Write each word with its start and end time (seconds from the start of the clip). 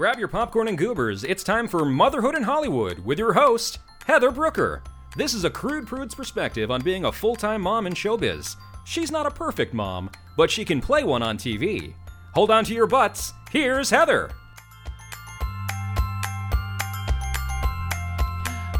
Grab 0.00 0.18
your 0.18 0.28
popcorn 0.28 0.66
and 0.66 0.78
goobers. 0.78 1.24
It's 1.24 1.44
time 1.44 1.68
for 1.68 1.84
Motherhood 1.84 2.34
in 2.34 2.44
Hollywood 2.44 3.00
with 3.00 3.18
your 3.18 3.34
host, 3.34 3.80
Heather 4.06 4.30
Brooker. 4.30 4.82
This 5.14 5.34
is 5.34 5.44
a 5.44 5.50
crude 5.50 5.86
prude's 5.86 6.14
perspective 6.14 6.70
on 6.70 6.80
being 6.80 7.04
a 7.04 7.12
full 7.12 7.36
time 7.36 7.60
mom 7.60 7.86
in 7.86 7.92
showbiz. 7.92 8.56
She's 8.86 9.10
not 9.10 9.26
a 9.26 9.30
perfect 9.30 9.74
mom, 9.74 10.10
but 10.38 10.50
she 10.50 10.64
can 10.64 10.80
play 10.80 11.04
one 11.04 11.22
on 11.22 11.36
TV. 11.36 11.92
Hold 12.32 12.50
on 12.50 12.64
to 12.64 12.72
your 12.72 12.86
butts. 12.86 13.34
Here's 13.50 13.90
Heather. 13.90 14.30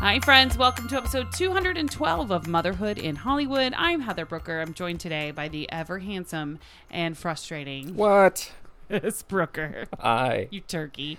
Hi, 0.01 0.19
friends. 0.21 0.57
Welcome 0.57 0.89
to 0.89 0.97
episode 0.97 1.31
212 1.35 2.31
of 2.31 2.47
Motherhood 2.47 2.97
in 2.97 3.17
Hollywood. 3.17 3.75
I'm 3.77 4.01
Heather 4.01 4.25
Brooker. 4.25 4.59
I'm 4.59 4.73
joined 4.73 5.01
today 5.01 5.33
by 5.33 5.49
the 5.49 5.71
ever 5.71 5.99
handsome 5.99 6.61
and 6.91 7.19
frustrating 7.19 7.95
What? 7.95 8.51
Chris 9.01 9.23
Brooker. 9.23 9.87
Hi. 9.99 10.49
You 10.51 10.61
turkey. 10.61 11.19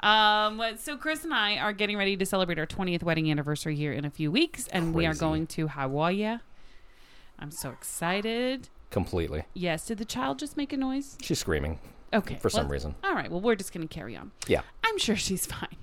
Um, 0.00 0.60
so 0.78 0.96
Chris 0.96 1.24
and 1.24 1.32
I 1.32 1.56
are 1.56 1.72
getting 1.72 1.96
ready 1.96 2.16
to 2.16 2.26
celebrate 2.26 2.58
our 2.58 2.66
20th 2.66 3.02
wedding 3.02 3.30
anniversary 3.30 3.74
here 3.76 3.92
in 3.92 4.04
a 4.04 4.10
few 4.10 4.30
weeks, 4.30 4.68
and 4.68 4.94
we 4.94 5.06
are 5.06 5.14
going 5.14 5.46
to 5.48 5.68
Hawaii. 5.68 6.36
I'm 7.38 7.50
so 7.50 7.70
excited. 7.70 8.68
Completely. 8.90 9.44
Yes. 9.54 9.86
Did 9.86 9.98
the 9.98 10.04
child 10.04 10.38
just 10.38 10.56
make 10.56 10.72
a 10.72 10.76
noise? 10.76 11.16
She's 11.22 11.38
screaming 11.38 11.78
Okay. 12.12 12.36
for 12.36 12.48
some 12.50 12.68
reason. 12.70 12.94
All 13.04 13.14
right. 13.14 13.30
Well, 13.30 13.40
we're 13.40 13.56
just 13.56 13.72
going 13.72 13.86
to 13.86 13.92
carry 13.92 14.16
on. 14.16 14.32
Yeah. 14.46 14.62
I'm 14.84 14.98
sure 14.98 15.16
she's 15.16 15.44
fine. 15.46 15.76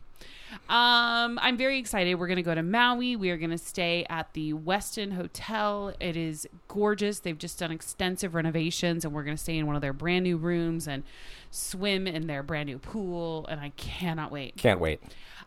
Um, 0.70 1.38
I'm 1.42 1.58
very 1.58 1.78
excited. 1.78 2.16
We're 2.16 2.28
going 2.28 2.38
to 2.38 2.42
go 2.44 2.56
to 2.56 2.64
Maui. 2.64 3.16
We 3.16 3.30
are 3.30 3.38
going 3.38 3.52
to 3.52 3.58
stay 3.58 4.06
at 4.10 4.34
the 4.34 4.54
Westin 4.54 5.14
Hotel. 5.14 5.94
It 6.00 6.16
is 6.18 6.48
gorgeous. 6.68 7.20
They've 7.20 7.38
just 7.38 7.60
done 7.60 7.72
extensive 7.72 8.34
renovations, 8.34 9.04
and 9.06 9.14
we're 9.14 9.24
going 9.24 9.36
to 9.38 9.42
stay 9.44 9.58
in 9.58 9.68
one 9.68 9.76
of 9.76 9.82
their 9.82 9.94
brand 9.94 10.24
new 10.24 10.38
rooms 10.38 10.88
and 10.88 11.04
swim 11.52 12.08
in 12.08 12.28
their 12.28 12.42
brand 12.44 12.68
new 12.68 12.80
pool. 12.80 13.46
And 13.48 13.60
I 13.60 13.70
cannot 13.78 14.32
wait. 14.32 14.56
Can't 14.56 14.80
wait. 14.80 15.02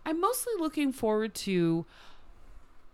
I'm 0.04 0.20
mostly 0.20 0.52
looking 0.58 0.92
forward 0.92 1.34
to 1.36 1.86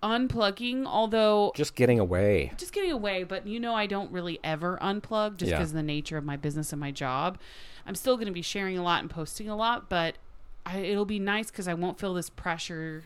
unplugging, 0.02 0.86
although 0.86 1.52
Just 1.54 1.74
getting 1.74 2.00
away. 2.00 2.52
just 2.56 2.72
getting 2.72 2.90
away, 2.90 3.22
but 3.24 3.46
you 3.46 3.60
know, 3.60 3.74
I 3.74 3.86
don't 3.86 4.10
really 4.10 4.40
ever 4.42 4.78
unplug 4.82 5.36
just 5.36 5.50
Yeah. 5.50 5.58
because 5.58 5.70
of 5.70 5.76
the 5.76 5.82
nature 5.82 6.16
of 6.16 6.24
my 6.24 6.36
business 6.36 6.72
and 6.72 6.80
my 6.80 6.90
job. 6.90 7.38
I'm 7.86 7.94
still 7.94 8.16
going 8.16 8.26
to 8.26 8.32
be 8.32 8.42
sharing 8.42 8.76
a 8.78 8.82
lot 8.82 9.00
and 9.02 9.10
posting 9.10 9.48
a 9.48 9.54
lot, 9.54 9.88
but 9.88 10.16
I, 10.64 10.78
it'll 10.78 11.04
be 11.04 11.18
nice 11.18 11.50
because 11.50 11.66
I 11.68 11.74
won't 11.74 11.98
feel 11.98 12.14
this 12.14 12.30
pressure 12.30 13.04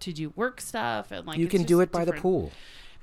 to 0.00 0.12
do 0.12 0.32
work 0.36 0.60
stuff 0.60 1.10
and 1.12 1.26
like 1.26 1.38
you 1.38 1.46
can 1.46 1.62
do 1.62 1.80
it 1.80 1.90
by 1.92 2.04
the 2.04 2.12
pool. 2.12 2.50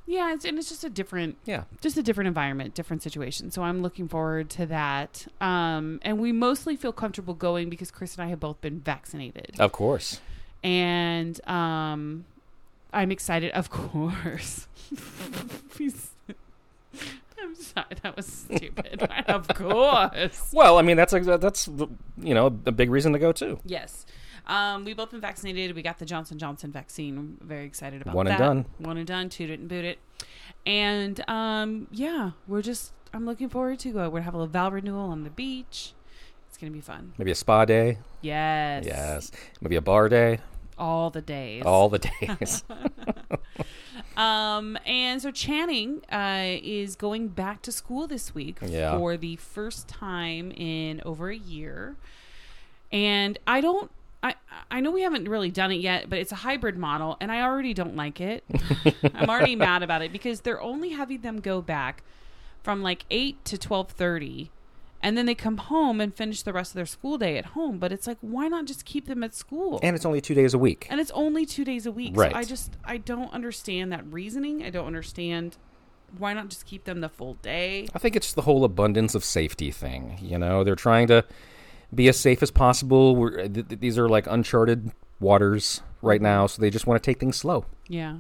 Yeah, 0.05 0.33
it's, 0.33 0.43
and 0.43 0.57
it's 0.57 0.69
just 0.69 0.83
a 0.83 0.89
different, 0.89 1.37
Yeah. 1.45 1.65
just 1.81 1.95
a 1.95 2.01
different 2.01 2.27
environment, 2.29 2.73
different 2.73 3.03
situation. 3.03 3.51
So 3.51 3.61
I'm 3.61 3.83
looking 3.83 4.07
forward 4.07 4.49
to 4.51 4.65
that. 4.65 5.27
Um, 5.39 5.99
and 6.01 6.19
we 6.19 6.31
mostly 6.31 6.75
feel 6.75 6.91
comfortable 6.91 7.35
going 7.35 7.69
because 7.69 7.91
Chris 7.91 8.15
and 8.15 8.23
I 8.25 8.29
have 8.29 8.39
both 8.39 8.59
been 8.59 8.79
vaccinated, 8.79 9.55
Of 9.59 9.71
course. 9.71 10.19
and 10.63 11.39
um, 11.47 12.25
I'm 12.91 13.11
excited. 13.11 13.51
Of 13.51 13.69
course. 13.69 14.67
I'm 17.43 17.55
sorry, 17.55 17.85
that 18.01 18.15
was 18.15 18.25
stupid. 18.25 19.03
of 19.27 19.47
course. 19.49 20.49
Well, 20.53 20.77
I 20.77 20.81
mean 20.81 20.97
that's 20.97 21.13
a, 21.13 21.37
that's 21.37 21.67
you 21.67 22.33
know 22.33 22.47
a 22.47 22.71
big 22.71 22.89
reason 22.89 23.13
to 23.13 23.19
go 23.19 23.31
too. 23.31 23.59
Yes. 23.65 24.05
Um, 24.47 24.83
we 24.83 24.93
both 24.93 25.11
been 25.11 25.21
vaccinated. 25.21 25.75
We 25.75 25.83
got 25.83 25.99
the 25.99 26.05
Johnson 26.05 26.39
Johnson 26.39 26.71
vaccine. 26.71 27.17
I'm 27.17 27.37
very 27.41 27.65
excited 27.65 28.01
about 28.01 28.11
that. 28.11 28.17
One 28.17 28.27
and 28.27 28.37
done. 28.37 28.65
One 28.79 28.97
and 28.97 29.07
done. 29.07 29.29
Toot 29.29 29.51
it 29.51 29.59
and 29.59 29.69
boot 29.69 29.85
it. 29.85 29.99
And 30.65 31.27
um, 31.29 31.87
yeah, 31.91 32.31
we're 32.47 32.63
just. 32.63 32.93
I'm 33.13 33.25
looking 33.25 33.49
forward 33.49 33.79
to 33.79 33.91
go. 33.91 34.03
We're 34.09 34.19
gonna 34.19 34.23
have 34.23 34.33
a 34.33 34.37
little 34.37 34.51
vow 34.51 34.69
renewal 34.69 35.09
on 35.09 35.23
the 35.23 35.29
beach. 35.29 35.93
It's 36.47 36.57
gonna 36.57 36.71
be 36.71 36.81
fun. 36.81 37.13
Maybe 37.17 37.31
a 37.31 37.35
spa 37.35 37.65
day. 37.65 37.99
Yes. 38.21 38.85
Yes. 38.85 39.31
Maybe 39.61 39.75
a 39.75 39.81
bar 39.81 40.09
day. 40.09 40.39
All 40.77 41.09
the 41.09 41.21
days. 41.21 41.63
All 41.65 41.89
the 41.89 41.99
days. 41.99 42.63
Um, 44.19 44.77
and 44.85 45.21
so 45.21 45.31
Channing 45.31 46.01
uh, 46.11 46.57
is 46.61 46.95
going 46.97 47.29
back 47.29 47.61
to 47.63 47.71
school 47.71 48.05
this 48.05 48.35
week 48.35 48.57
Yeah. 48.61 48.97
for 48.97 49.15
the 49.15 49.37
first 49.37 49.87
time 49.87 50.51
in 50.51 51.01
over 51.05 51.29
a 51.29 51.37
year. 51.37 51.95
And 52.91 53.39
I 53.47 53.61
don't. 53.61 53.89
I, 54.21 54.35
I 54.69 54.81
know 54.81 54.91
we 54.91 55.03
haven't 55.03 55.29
really 55.29 55.49
done 55.51 55.71
it 55.71 55.79
yet, 55.79 56.09
but 56.09 56.19
it's 56.19 56.33
a 56.33 56.35
hybrid 56.35 56.77
model, 56.77 57.15
and 57.21 57.31
I 57.31 57.41
already 57.41 57.73
don't 57.73 57.95
like 57.95 58.19
it. 58.19 58.43
I'm 59.15 59.29
already 59.29 59.55
mad 59.55 59.81
about 59.81 60.01
it 60.01 60.11
because 60.11 60.41
they're 60.41 60.61
only 60.61 60.89
having 60.89 61.21
them 61.21 61.39
go 61.39 61.61
back 61.61 62.03
from 62.61 62.81
like 62.81 63.05
eight 63.09 63.45
to 63.45 63.57
twelve 63.57 63.91
thirty, 63.91 64.51
and 65.01 65.17
then 65.17 65.25
they 65.25 65.35
come 65.35 65.57
home 65.57 66.01
and 66.01 66.13
finish 66.13 66.41
the 66.43 66.53
rest 66.53 66.71
of 66.71 66.75
their 66.75 66.85
school 66.85 67.17
day 67.17 67.37
at 67.37 67.45
home. 67.47 67.79
But 67.79 67.91
it's 67.91 68.05
like, 68.07 68.17
why 68.21 68.47
not 68.47 68.65
just 68.65 68.85
keep 68.85 69.07
them 69.07 69.23
at 69.23 69.33
school? 69.33 69.79
and 69.81 69.95
it's 69.95 70.05
only 70.05 70.21
two 70.21 70.33
days 70.33 70.53
a 70.53 70.57
week. 70.59 70.87
and 70.89 70.99
it's 70.99 71.11
only 71.11 71.45
two 71.45 71.63
days 71.65 71.85
a 71.85 71.91
week. 71.91 72.13
Right. 72.15 72.31
So 72.31 72.37
I 72.37 72.43
just 72.43 72.77
I 72.83 72.97
don't 72.97 73.31
understand 73.33 73.91
that 73.91 74.05
reasoning. 74.11 74.63
I 74.63 74.69
don't 74.69 74.87
understand 74.87 75.57
why 76.17 76.33
not 76.33 76.49
just 76.49 76.65
keep 76.65 76.85
them 76.85 77.01
the 77.01 77.09
full 77.09 77.35
day. 77.35 77.87
I 77.93 77.99
think 77.99 78.15
it's 78.15 78.33
the 78.33 78.41
whole 78.41 78.63
abundance 78.63 79.13
of 79.15 79.23
safety 79.23 79.71
thing. 79.71 80.17
You 80.21 80.39
know, 80.39 80.63
they're 80.63 80.75
trying 80.75 81.07
to 81.07 81.23
be 81.93 82.07
as 82.07 82.19
safe 82.19 82.41
as 82.41 82.49
possible. 82.51 83.15
We're, 83.15 83.47
th- 83.47 83.67
th- 83.67 83.79
these 83.79 83.97
are 83.97 84.09
like 84.09 84.25
uncharted 84.27 84.91
waters 85.19 85.81
right 86.01 86.21
now, 86.21 86.47
so 86.47 86.61
they 86.61 86.69
just 86.69 86.87
want 86.87 87.01
to 87.01 87.05
take 87.11 87.19
things 87.19 87.35
slow. 87.37 87.65
Yeah. 87.87 88.17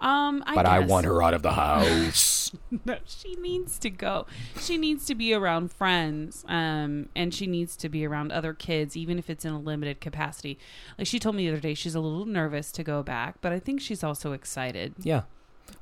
Um, 0.00 0.44
I 0.46 0.54
but 0.54 0.64
I 0.66 0.78
want 0.80 1.06
her 1.06 1.22
out 1.22 1.34
of 1.34 1.42
the 1.42 1.52
house. 1.54 2.52
No, 2.84 2.98
she 3.04 3.34
needs 3.36 3.78
to 3.80 3.90
go. 3.90 4.26
She 4.60 4.78
needs 4.78 5.04
to 5.06 5.14
be 5.14 5.34
around 5.34 5.72
friends, 5.72 6.44
um, 6.48 7.08
and 7.16 7.34
she 7.34 7.46
needs 7.46 7.76
to 7.78 7.88
be 7.88 8.06
around 8.06 8.30
other 8.32 8.54
kids, 8.54 8.96
even 8.96 9.18
if 9.18 9.28
it's 9.28 9.44
in 9.44 9.52
a 9.52 9.58
limited 9.60 10.00
capacity. 10.00 10.58
Like 10.96 11.06
she 11.08 11.18
told 11.18 11.34
me 11.36 11.46
the 11.46 11.52
other 11.52 11.60
day, 11.60 11.74
she's 11.74 11.94
a 11.96 12.00
little 12.00 12.26
nervous 12.26 12.70
to 12.72 12.84
go 12.84 13.02
back, 13.02 13.36
but 13.40 13.52
I 13.52 13.58
think 13.58 13.80
she's 13.80 14.04
also 14.04 14.32
excited. 14.32 14.94
yeah. 15.02 15.22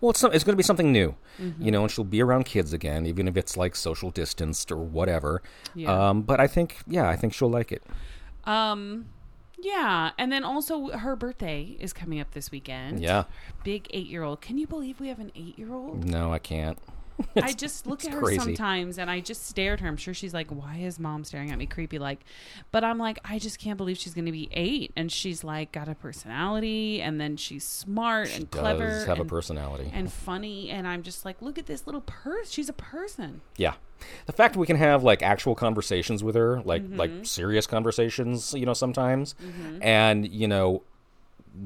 Well, 0.00 0.10
it's, 0.10 0.18
some, 0.18 0.32
it's 0.32 0.42
going 0.42 0.54
to 0.54 0.56
be 0.56 0.64
something 0.64 0.90
new, 0.90 1.14
Mm-hmm. 1.40 1.62
you 1.62 1.70
know, 1.70 1.82
and 1.82 1.90
she'll 1.92 2.02
be 2.02 2.20
around 2.20 2.44
kids 2.44 2.72
again, 2.72 3.06
even 3.06 3.28
if 3.28 3.36
it's 3.36 3.56
like 3.56 3.76
social 3.76 4.10
distanced 4.10 4.72
or 4.72 4.78
whatever. 4.78 5.42
Yeah. 5.76 6.08
Um, 6.08 6.22
but 6.22 6.40
I 6.40 6.48
think, 6.48 6.78
yeah, 6.88 7.08
I 7.08 7.14
think 7.14 7.32
she'll 7.32 7.50
like 7.50 7.70
it. 7.70 7.84
Um, 8.44 9.06
yeah, 9.58 10.10
and 10.18 10.30
then 10.30 10.44
also 10.44 10.88
her 10.90 11.16
birthday 11.16 11.76
is 11.80 11.92
coming 11.92 12.20
up 12.20 12.32
this 12.32 12.50
weekend. 12.50 13.00
Yeah. 13.00 13.24
big 13.64 13.86
eight-year-old. 13.90 14.40
Can 14.40 14.58
you 14.58 14.66
believe 14.66 15.00
we 15.00 15.08
have 15.08 15.18
an 15.18 15.32
eight-year-old? 15.34 16.04
No, 16.04 16.32
I 16.32 16.38
can't. 16.38 16.78
I 17.42 17.52
just 17.52 17.86
look 17.86 18.04
at 18.04 18.12
her 18.12 18.20
crazy. 18.20 18.38
sometimes 18.38 18.98
and 18.98 19.10
I 19.10 19.20
just 19.20 19.46
stare 19.46 19.72
at 19.74 19.80
her. 19.80 19.88
I'm 19.88 19.96
sure 19.96 20.12
she's 20.14 20.34
like, 20.34 20.50
why 20.50 20.76
is 20.76 20.98
mom 20.98 21.24
staring 21.24 21.50
at 21.50 21.58
me 21.58 21.66
creepy 21.66 21.98
like? 21.98 22.20
But 22.72 22.84
I'm 22.84 22.98
like, 22.98 23.18
I 23.24 23.38
just 23.38 23.58
can't 23.58 23.76
believe 23.76 23.96
she's 23.98 24.14
going 24.14 24.26
to 24.26 24.32
be 24.32 24.48
eight. 24.52 24.92
And 24.96 25.10
she's 25.10 25.42
like, 25.44 25.72
got 25.72 25.88
a 25.88 25.94
personality 25.94 27.00
and 27.00 27.20
then 27.20 27.36
she's 27.36 27.64
smart 27.64 28.34
and 28.34 28.50
clever 28.50 29.00
have 29.06 29.08
and, 29.08 29.20
a 29.20 29.24
personality. 29.24 29.90
and 29.92 30.12
funny. 30.12 30.70
And 30.70 30.86
I'm 30.86 31.02
just 31.02 31.24
like, 31.24 31.40
look 31.40 31.58
at 31.58 31.66
this 31.66 31.86
little 31.86 32.02
person. 32.02 32.50
She's 32.50 32.68
a 32.68 32.74
person. 32.74 33.40
Yeah. 33.56 33.74
The 34.26 34.32
fact 34.32 34.56
we 34.56 34.66
can 34.66 34.76
have 34.76 35.02
like 35.02 35.22
actual 35.22 35.54
conversations 35.54 36.22
with 36.22 36.34
her, 36.34 36.60
like 36.62 36.82
Mm-hmm. 36.82 36.96
like 36.98 37.10
serious 37.22 37.66
conversations, 37.66 38.52
you 38.52 38.66
know, 38.66 38.74
sometimes. 38.74 39.34
And, 39.80 40.28
you 40.30 40.46
know, 40.48 40.82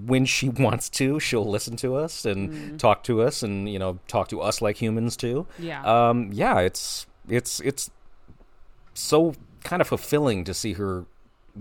when 0.06 0.24
she 0.24 0.48
wants 0.66 0.88
to, 0.90 1.18
she'll 1.20 1.48
listen 1.48 1.76
to 1.76 1.94
us 1.96 2.24
and 2.24 2.50
Mm-hmm. 2.50 2.76
talk 2.76 3.02
to 3.04 3.22
us 3.22 3.42
and, 3.42 3.68
you 3.68 3.78
know, 3.78 3.98
talk 4.08 4.28
to 4.28 4.40
us 4.40 4.60
like 4.62 4.76
humans 4.76 5.16
too. 5.16 5.46
Yeah. 5.58 5.82
Um 6.08 6.30
yeah, 6.32 6.58
it's 6.60 7.06
it's 7.28 7.60
it's 7.60 7.90
so 8.94 9.34
kind 9.64 9.80
of 9.82 9.88
fulfilling 9.88 10.44
to 10.44 10.54
see 10.54 10.74
her 10.74 11.04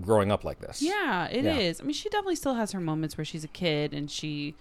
growing 0.02 0.32
up 0.32 0.44
like 0.44 0.60
this. 0.60 0.82
Yeah, 0.82 1.26
it 1.28 1.46
is. 1.46 1.80
Yeah. 1.80 1.84
I 1.84 1.86
mean, 1.86 1.94
she 1.94 2.10
definitely 2.10 2.36
still 2.36 2.56
has 2.56 2.72
her 2.72 2.80
moments 2.80 3.18
where 3.18 3.26
she's 3.26 3.44
a 3.44 3.48
kid 3.50 3.94
and 3.94 4.10
she 4.10 4.56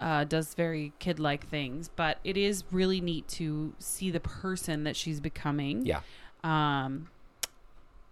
uh, 0.00 0.24
does 0.24 0.54
very 0.54 0.92
kid 0.98 1.18
like 1.20 1.46
things, 1.46 1.88
but 1.88 2.18
it 2.24 2.36
is 2.36 2.64
really 2.70 3.00
neat 3.00 3.26
to 3.28 3.74
see 3.78 4.10
the 4.10 4.20
person 4.20 4.84
that 4.84 4.96
she's 4.96 5.20
becoming. 5.20 5.84
Yeah. 5.86 6.00
Um, 6.42 7.08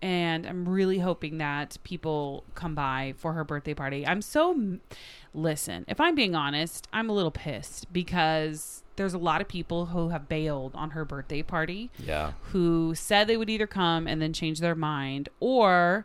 and 0.02 0.46
I'm 0.46 0.68
really 0.68 0.98
hoping 0.98 1.38
that 1.38 1.78
people 1.84 2.44
come 2.54 2.74
by 2.74 3.14
for 3.16 3.32
her 3.32 3.44
birthday 3.44 3.72
party. 3.74 4.06
I'm 4.06 4.20
so. 4.20 4.78
Listen, 5.34 5.84
if 5.88 5.98
I'm 6.00 6.14
being 6.14 6.34
honest, 6.34 6.86
I'm 6.92 7.08
a 7.08 7.12
little 7.14 7.30
pissed 7.30 7.90
because 7.92 8.82
there's 8.96 9.14
a 9.14 9.18
lot 9.18 9.40
of 9.40 9.48
people 9.48 9.86
who 9.86 10.10
have 10.10 10.28
bailed 10.28 10.72
on 10.74 10.90
her 10.90 11.04
birthday 11.06 11.42
party 11.42 11.90
Yeah. 12.04 12.32
who 12.50 12.94
said 12.94 13.26
they 13.26 13.38
would 13.38 13.48
either 13.48 13.66
come 13.66 14.06
and 14.06 14.20
then 14.20 14.34
change 14.34 14.60
their 14.60 14.74
mind 14.74 15.30
or 15.40 16.04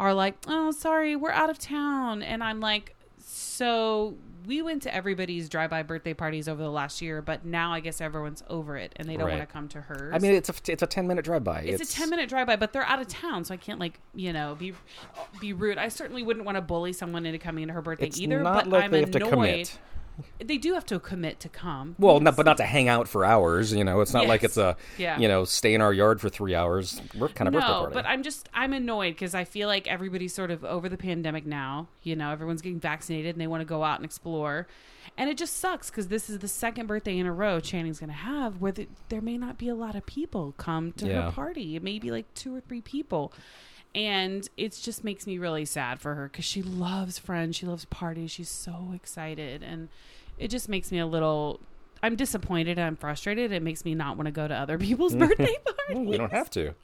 are 0.00 0.12
like, 0.12 0.34
oh, 0.48 0.72
sorry, 0.72 1.14
we're 1.14 1.30
out 1.30 1.50
of 1.50 1.58
town. 1.60 2.20
And 2.20 2.42
I'm 2.42 2.58
like, 2.58 2.96
so 3.36 4.14
we 4.46 4.62
went 4.62 4.82
to 4.82 4.94
everybody's 4.94 5.48
drive-by 5.48 5.82
birthday 5.82 6.14
parties 6.14 6.48
over 6.48 6.62
the 6.62 6.70
last 6.70 7.02
year, 7.02 7.20
but 7.20 7.44
now 7.44 7.72
I 7.72 7.80
guess 7.80 8.00
everyone's 8.00 8.42
over 8.48 8.76
it 8.76 8.92
and 8.96 9.08
they 9.08 9.16
don't 9.16 9.26
Right. 9.26 9.38
want 9.38 9.48
to 9.48 9.52
come 9.52 9.68
to 9.68 9.80
hers. 9.80 10.12
I 10.14 10.18
mean, 10.18 10.34
it's 10.34 10.48
a 10.50 10.54
it's 10.68 10.82
a 10.82 10.86
ten 10.86 11.06
minute 11.08 11.24
drive 11.24 11.42
by. 11.42 11.62
it's, 11.62 11.82
a 11.82 11.96
10 11.96 12.10
minute 12.10 12.28
drive 12.28 12.46
by, 12.46 12.54
but 12.56 12.72
they're 12.72 12.84
out 12.84 13.00
of 13.00 13.08
town, 13.08 13.44
so 13.44 13.54
I 13.54 13.56
can't 13.56 13.80
like, 13.80 13.98
you 14.14 14.32
know, 14.32 14.54
be 14.54 14.74
be 15.40 15.52
rude. 15.52 15.78
I 15.78 15.88
certainly 15.88 16.22
wouldn't 16.22 16.44
want 16.44 16.56
to 16.56 16.62
bully 16.62 16.92
someone 16.92 17.26
into 17.26 17.38
coming 17.38 17.66
to 17.66 17.72
her 17.72 17.82
birthday 17.82 18.06
It's 18.06 18.20
either, 18.20 18.42
but 18.42 18.72
I'm 18.72 18.90
they 18.90 19.00
have 19.00 19.10
to 19.12 19.26
annoyed. 19.26 19.70
They 20.44 20.58
do 20.58 20.74
have 20.74 20.84
to 20.86 20.98
commit 21.00 21.40
to 21.40 21.48
come. 21.48 21.96
Well, 21.98 22.20
not, 22.20 22.36
but 22.36 22.46
not 22.46 22.56
to 22.58 22.64
hang 22.64 22.88
out 22.88 23.08
for 23.08 23.24
hours. 23.24 23.72
You 23.72 23.84
know, 23.84 24.00
it's 24.00 24.12
not 24.12 24.26
like 24.26 24.44
it's 24.44 24.56
a 24.56 24.76
Yeah. 24.98 25.18
you 25.18 25.28
know 25.28 25.44
stay 25.44 25.74
in 25.74 25.80
our 25.80 25.92
yard 25.92 26.20
for 26.20 26.28
three 26.28 26.54
hours. 26.54 27.00
We're 27.18 27.28
kind 27.28 27.48
of 27.48 27.54
birthday 27.54 27.68
party. 27.68 27.94
but 27.94 28.06
I'm 28.06 28.22
just 28.22 28.48
I'm 28.54 28.72
annoyed 28.72 29.14
because 29.14 29.34
I 29.34 29.44
feel 29.44 29.68
like 29.68 29.86
everybody's 29.86 30.34
sort 30.34 30.50
of 30.50 30.64
over 30.64 30.88
the 30.88 30.96
pandemic 30.98 31.46
now. 31.46 31.88
You 32.02 32.16
know, 32.16 32.30
everyone's 32.30 32.62
getting 32.62 32.80
vaccinated 32.80 33.34
and 33.34 33.40
they 33.40 33.46
want 33.46 33.60
to 33.62 33.64
go 33.66 33.82
out 33.82 33.96
and 33.96 34.04
explore, 34.04 34.66
and 35.18 35.28
it 35.30 35.36
just 35.36 35.56
sucks 35.58 35.90
because 35.90 36.08
this 36.08 36.30
is 36.30 36.38
the 36.38 36.48
second 36.48 36.86
birthday 36.86 37.18
in 37.18 37.26
a 37.26 37.32
row 37.32 37.60
Channing's 37.60 37.98
going 38.00 38.10
to 38.10 38.16
have 38.16 38.60
where 38.60 38.72
the, 38.72 38.88
there 39.08 39.20
may 39.20 39.36
not 39.38 39.58
be 39.58 39.68
a 39.68 39.74
lot 39.74 39.94
of 39.94 40.04
people 40.06 40.54
come 40.58 40.92
to 40.92 41.06
Yeah. 41.06 41.22
her 41.26 41.32
party. 41.32 41.76
It 41.76 41.82
may 41.82 41.98
be 41.98 42.10
like 42.10 42.32
two 42.34 42.54
or 42.54 42.60
three 42.60 42.80
people. 42.80 43.32
And 43.94 44.48
it 44.56 44.72
just 44.82 45.04
makes 45.04 45.26
me 45.26 45.38
really 45.38 45.64
sad 45.64 46.00
for 46.00 46.14
her 46.14 46.28
because 46.28 46.44
she 46.44 46.62
loves 46.62 47.18
friends. 47.18 47.56
She 47.56 47.66
loves 47.66 47.84
parties. 47.84 48.30
She's 48.30 48.48
so 48.48 48.90
excited. 48.94 49.62
And 49.62 49.88
it 50.38 50.48
just 50.48 50.68
makes 50.68 50.90
me 50.90 50.98
a 50.98 51.06
little. 51.06 51.60
I'm 52.02 52.16
disappointed. 52.16 52.78
I'm 52.78 52.96
frustrated. 52.96 53.52
It 53.52 53.62
makes 53.62 53.84
me 53.84 53.94
not 53.94 54.16
want 54.16 54.26
to 54.26 54.32
go 54.32 54.48
to 54.48 54.54
other 54.54 54.78
people's 54.78 55.14
birthday 55.16 55.56
parties. 55.64 56.08
we 56.08 56.16
don't 56.16 56.32
have 56.32 56.50
to. 56.50 56.74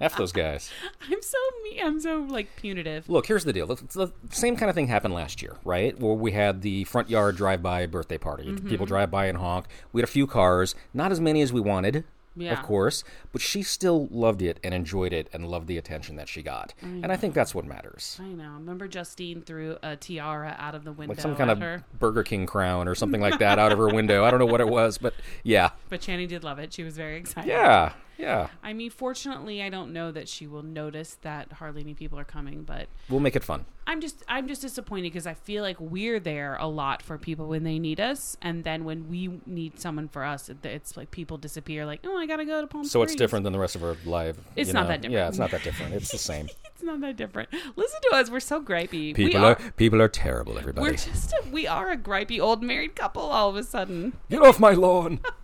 F 0.00 0.16
those 0.16 0.32
guys. 0.32 0.70
I'm 1.10 1.22
so 1.22 1.38
me. 1.62 1.80
I'm 1.80 2.00
so 2.00 2.26
like 2.28 2.48
punitive. 2.56 3.08
Look, 3.08 3.26
here's 3.26 3.44
the 3.44 3.52
deal. 3.52 3.66
The, 3.66 3.76
the 3.94 4.12
same 4.30 4.56
kind 4.56 4.68
of 4.68 4.74
thing 4.74 4.88
happened 4.88 5.14
last 5.14 5.40
year, 5.40 5.56
right? 5.64 5.98
Where 5.98 6.14
we 6.14 6.32
had 6.32 6.62
the 6.62 6.84
front 6.84 7.10
yard 7.10 7.36
drive-by 7.36 7.86
birthday 7.86 8.18
party. 8.18 8.46
Mm-hmm. 8.46 8.68
People 8.68 8.86
drive 8.86 9.10
by 9.10 9.26
and 9.26 9.38
honk. 9.38 9.66
We 9.92 10.00
had 10.00 10.08
a 10.08 10.12
few 10.12 10.26
cars, 10.26 10.74
not 10.92 11.12
as 11.12 11.20
many 11.20 11.42
as 11.42 11.52
we 11.52 11.60
wanted, 11.60 12.04
Yeah. 12.36 12.52
of 12.52 12.62
course, 12.62 13.04
but 13.32 13.40
she 13.40 13.62
still 13.62 14.08
loved 14.10 14.42
it 14.42 14.58
and 14.64 14.74
enjoyed 14.74 15.12
it 15.12 15.28
and 15.32 15.46
loved 15.46 15.68
the 15.68 15.78
attention 15.78 16.16
that 16.16 16.28
she 16.28 16.42
got. 16.42 16.74
And 16.82 17.06
I 17.06 17.16
think 17.16 17.34
that's 17.34 17.54
what 17.54 17.64
matters. 17.64 18.18
I 18.20 18.26
know. 18.26 18.52
Remember 18.54 18.88
Justine 18.88 19.42
threw 19.42 19.76
a 19.82 19.96
tiara 19.96 20.56
out 20.58 20.74
of 20.74 20.84
the 20.84 20.92
window 20.92 21.12
Like 21.12 21.20
some 21.20 21.36
kind 21.36 21.50
of 21.50 21.60
her, 21.60 21.84
Burger 21.98 22.22
King 22.22 22.46
crown 22.46 22.88
or 22.88 22.94
something 22.94 23.20
like 23.20 23.38
that 23.40 23.58
out 23.58 23.72
of 23.72 23.78
her 23.78 23.88
window. 23.88 24.24
I 24.24 24.30
don't 24.30 24.40
know 24.40 24.46
what 24.46 24.60
it 24.60 24.68
was, 24.68 24.98
but 24.98 25.14
yeah. 25.42 25.70
but 25.88 26.00
Channing 26.00 26.28
did 26.28 26.44
love 26.44 26.58
it. 26.58 26.72
She 26.72 26.82
was 26.82 26.96
very 26.96 27.16
excited. 27.18 27.48
Yeah. 27.48 27.92
Yeah. 28.18 28.48
I 28.62 28.72
mean, 28.72 28.90
fortunately, 28.90 29.62
I 29.62 29.70
don't 29.70 29.92
know 29.92 30.12
that 30.12 30.28
she 30.28 30.46
will 30.46 30.62
notice 30.62 31.18
that 31.22 31.52
hardly 31.52 31.82
any 31.82 31.94
people 31.94 32.18
are 32.18 32.24
coming, 32.24 32.62
but 32.62 32.86
We'll 33.08 33.20
make 33.20 33.36
it 33.36 33.44
fun. 33.44 33.64
I'm 33.86 34.00
just 34.00 34.22
I'm 34.28 34.48
just 34.48 34.62
disappointed 34.62 35.12
because 35.12 35.26
I 35.26 35.34
feel 35.34 35.62
like 35.62 35.78
we're 35.78 36.18
there 36.18 36.56
a 36.56 36.66
lot 36.66 37.02
for 37.02 37.18
people 37.18 37.48
when 37.48 37.64
they 37.64 37.78
need 37.78 38.00
us, 38.00 38.34
and 38.40 38.64
then 38.64 38.84
when 38.84 39.10
we 39.10 39.40
need 39.44 39.78
someone 39.78 40.08
for 40.08 40.24
us, 40.24 40.50
it's 40.62 40.96
like 40.96 41.10
people 41.10 41.36
disappear. 41.36 41.84
Like, 41.84 42.00
oh, 42.04 42.16
I 42.16 42.26
gotta 42.26 42.46
go 42.46 42.62
to 42.62 42.66
Palm 42.66 42.84
Springs. 42.84 42.92
So 42.92 43.02
it's 43.02 43.14
different 43.14 43.44
than 43.44 43.52
the 43.52 43.58
rest 43.58 43.76
of 43.76 43.84
our 43.84 43.96
life. 44.06 44.36
It's 44.56 44.72
not 44.72 44.82
know? 44.84 44.88
that 44.88 45.02
different. 45.02 45.18
Yeah, 45.18 45.28
it's 45.28 45.38
not 45.38 45.50
that 45.50 45.62
different. 45.62 45.94
It's 45.94 46.10
the 46.10 46.18
same. 46.32 46.48
It's 46.64 46.82
not 46.82 47.00
that 47.02 47.16
different. 47.16 47.50
Listen 47.76 48.00
to 48.10 48.16
us. 48.16 48.30
We're 48.30 48.40
so 48.40 48.62
gripey. 48.62 49.14
People 49.14 49.44
are. 49.44 49.56
are 49.56 49.70
people 49.76 50.00
are 50.00 50.08
terrible. 50.08 50.58
Everybody, 50.58 50.90
We're 50.90 50.96
just 50.96 51.32
a, 51.32 51.42
we 51.50 51.66
are 51.66 51.90
a 51.90 51.96
gripey 51.98 52.40
old 52.40 52.62
married 52.62 52.96
couple 52.96 53.22
all 53.22 53.50
of 53.50 53.56
a 53.56 53.62
sudden. 53.62 54.14
get 54.30 54.40
off 54.40 54.58
my 54.58 54.72
lawn. 54.72 55.20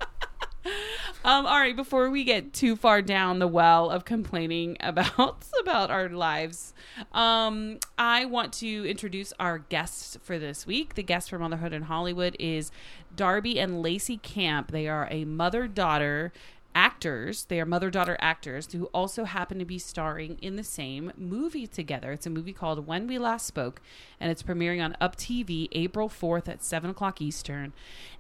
Um, 1.22 1.44
all 1.44 1.58
right, 1.58 1.76
before 1.76 2.08
we 2.08 2.24
get 2.24 2.54
too 2.54 2.76
far 2.76 3.02
down 3.02 3.40
the 3.40 3.46
well 3.46 3.90
of 3.90 4.06
complaining 4.06 4.78
about 4.80 5.44
about 5.60 5.90
our 5.90 6.08
lives, 6.08 6.72
um, 7.12 7.78
I 7.98 8.24
want 8.24 8.54
to 8.54 8.88
introduce 8.88 9.34
our 9.38 9.58
guests 9.58 10.16
for 10.22 10.38
this 10.38 10.66
week. 10.66 10.94
The 10.94 11.02
guest 11.02 11.28
for 11.28 11.38
Motherhood 11.38 11.74
in 11.74 11.82
Hollywood 11.82 12.36
is 12.38 12.72
Darby 13.14 13.60
and 13.60 13.82
Lacy 13.82 14.16
Camp. 14.16 14.70
They 14.70 14.88
are 14.88 15.08
a 15.10 15.26
mother 15.26 15.68
daughter 15.68 16.32
actors. 16.80 17.44
They 17.44 17.60
are 17.60 17.66
mother 17.66 17.90
daughter 17.90 18.16
actors 18.20 18.72
who 18.72 18.86
also 18.86 19.24
happen 19.24 19.58
to 19.58 19.66
be 19.66 19.78
starring 19.78 20.38
in 20.40 20.56
the 20.56 20.64
same 20.64 21.12
movie 21.14 21.66
together. 21.66 22.12
It's 22.12 22.26
a 22.26 22.30
movie 22.30 22.54
called 22.54 22.86
When 22.86 23.06
We 23.06 23.18
Last 23.18 23.46
Spoke, 23.46 23.82
and 24.18 24.30
it's 24.30 24.42
premiering 24.42 24.82
on 24.82 24.96
UPTV 24.98 25.68
April 25.72 26.08
4th 26.08 26.48
at 26.48 26.64
7 26.64 26.88
o'clock 26.88 27.20
Eastern. 27.20 27.74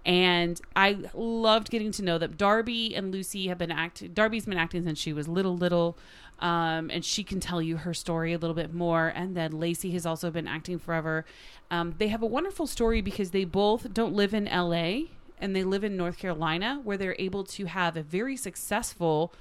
And 0.04 0.60
I 0.76 0.98
loved 1.14 1.70
getting 1.70 1.90
to 1.92 2.02
know 2.02 2.18
that 2.18 2.36
Darby 2.36 2.94
and 2.94 3.14
Lacy 3.14 3.48
have 3.48 3.56
been 3.56 3.70
acting. 3.70 4.12
Darby's 4.12 4.44
been 4.44 4.58
acting 4.58 4.84
since 4.84 4.98
she 4.98 5.14
was 5.14 5.26
little, 5.26 5.56
little. 5.56 5.96
Um, 6.38 6.90
and 6.90 7.02
she 7.02 7.24
can 7.24 7.40
tell 7.40 7.62
you 7.62 7.78
her 7.78 7.94
story 7.94 8.34
a 8.34 8.38
little 8.38 8.54
bit 8.54 8.74
more. 8.74 9.08
And 9.08 9.34
then 9.34 9.52
Lacy 9.52 9.90
has 9.92 10.04
also 10.04 10.30
been 10.30 10.46
acting 10.46 10.78
forever. 10.78 11.24
Um, 11.70 11.94
they 11.96 12.08
have 12.08 12.22
a 12.22 12.26
wonderful 12.26 12.66
story 12.66 13.00
because 13.00 13.30
they 13.30 13.44
both 13.44 13.94
don't 13.94 14.14
live 14.14 14.34
in 14.34 14.44
LA 14.44 15.08
and 15.40 15.54
they 15.56 15.64
live 15.64 15.82
in 15.84 15.96
North 15.96 16.18
Carolina, 16.18 16.80
where 16.84 16.96
they're 16.96 17.16
able 17.18 17.44
to 17.44 17.64
have 17.66 17.96
a 17.96 18.02
very 18.02 18.36
successful 18.36 19.32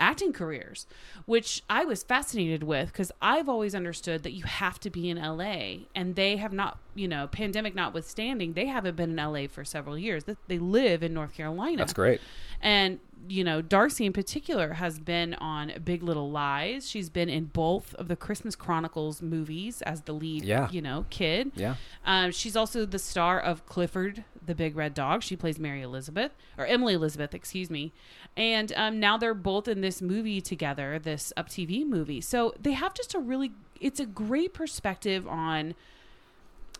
acting 0.00 0.32
careers, 0.32 0.86
which 1.26 1.62
I 1.68 1.84
was 1.84 2.04
fascinated 2.04 2.62
with 2.62 2.92
because 2.92 3.10
I've 3.20 3.48
always 3.48 3.74
understood 3.74 4.22
that 4.22 4.30
you 4.32 4.44
have 4.44 4.78
to 4.80 4.90
be 4.90 5.10
in 5.10 5.16
LA, 5.20 5.86
and 5.94 6.14
they 6.14 6.36
have 6.36 6.52
not, 6.52 6.78
you 6.94 7.08
know, 7.08 7.26
pandemic 7.26 7.74
notwithstanding, 7.74 8.52
they 8.52 8.66
haven't 8.66 8.94
been 8.94 9.10
in 9.10 9.16
LA 9.16 9.48
for 9.48 9.64
several 9.64 9.98
years. 9.98 10.22
That 10.24 10.38
They 10.46 10.58
live 10.58 11.02
in 11.02 11.12
North 11.14 11.34
Carolina. 11.34 11.78
That's 11.78 11.92
great. 11.92 12.20
And 12.60 13.00
you 13.28 13.42
know, 13.42 13.60
Darby 13.60 14.06
in 14.06 14.12
particular 14.12 14.74
has 14.74 15.00
been 15.00 15.34
on 15.34 15.72
Big 15.84 16.04
Little 16.04 16.30
Lies. 16.30 16.88
She's 16.88 17.10
been 17.10 17.28
in 17.28 17.46
both 17.46 17.92
of 17.96 18.06
the 18.06 18.14
Christmas 18.16 18.54
Chronicles 18.54 19.20
movies 19.20 19.82
as 19.82 20.02
the 20.02 20.12
lead, 20.12 20.44
Yeah. 20.44 20.70
you 20.70 20.80
know, 20.80 21.04
kid. 21.10 21.50
Yeah. 21.56 21.74
Um, 22.06 22.30
she's 22.30 22.54
also 22.56 22.86
the 22.86 22.98
star 23.00 23.38
of 23.40 23.66
Clifford 23.66 24.22
the 24.48 24.54
Big 24.54 24.74
Red 24.76 24.94
Dog. 24.94 25.22
She 25.22 25.36
plays 25.36 25.60
Mary 25.60 25.82
Elizabeth 25.82 26.32
or 26.56 26.66
Emily 26.66 26.94
Elizabeth, 26.94 27.34
excuse 27.34 27.70
me. 27.70 27.92
And 28.36 28.72
um, 28.74 28.98
now 28.98 29.16
they're 29.16 29.34
both 29.34 29.68
in 29.68 29.80
this 29.82 30.02
movie 30.02 30.40
together, 30.40 30.98
this 30.98 31.32
UPTV 31.36 31.86
movie. 31.86 32.20
So 32.20 32.52
they 32.60 32.72
have 32.72 32.94
just 32.94 33.14
a 33.14 33.20
really, 33.20 33.52
it's 33.80 34.00
a 34.00 34.06
great 34.06 34.52
perspective 34.52 35.28
on 35.28 35.74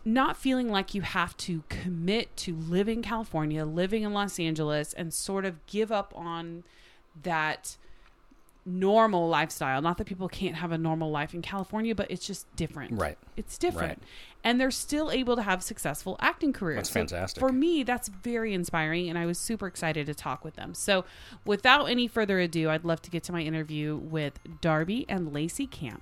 not 0.03 0.35
feeling 0.35 0.69
like 0.69 0.93
you 0.93 1.01
have 1.01 1.37
to 1.37 1.63
commit 1.69 2.35
to 2.37 2.55
living 2.55 3.01
California, 3.01 3.63
living 3.63 4.03
in 4.03 4.13
Los 4.13 4.39
Angeles, 4.39 4.93
and 4.93 5.13
sort 5.13 5.45
of 5.45 5.65
give 5.67 5.91
up 5.91 6.13
on 6.15 6.63
that 7.21 7.77
normal 8.69 9.27
lifestyle. 9.27 9.81
Not 9.81 9.97
that 9.97 10.05
people 10.05 10.29
can't 10.29 10.55
have 10.55 10.71
a 10.71 10.77
normal 10.77 11.11
life 11.11 11.33
in 11.33 11.41
California, 11.41 11.95
but 11.95 12.09
it's 12.11 12.25
just 12.25 12.53
different. 12.55 12.99
Right. 12.99 13.17
It's 13.35 13.57
different. 13.57 13.99
Right. 13.99 14.07
And 14.43 14.59
they're 14.61 14.71
still 14.71 15.11
able 15.11 15.35
to 15.35 15.41
have 15.41 15.61
successful 15.61 16.15
acting 16.21 16.53
careers. 16.53 16.77
That's 16.77 16.89
So 16.89 16.93
fantastic. 16.93 17.39
for 17.41 17.51
me, 17.51 17.83
that's 17.83 18.07
very 18.07 18.53
inspiring, 18.53 19.09
and 19.09 19.17
I 19.17 19.25
was 19.25 19.37
super 19.37 19.67
excited 19.67 20.05
to 20.07 20.13
talk 20.13 20.45
with 20.45 20.55
them. 20.55 20.73
So, 20.73 21.03
without 21.45 21.85
any 21.85 22.07
further 22.07 22.39
ado, 22.39 22.69
I'd 22.69 22.85
love 22.85 23.01
to 23.01 23.09
get 23.09 23.23
to 23.23 23.31
my 23.33 23.41
interview 23.41 23.97
with 23.97 24.39
Darby 24.61 25.05
and 25.09 25.33
Lacy 25.33 25.67
Camp. 25.67 26.01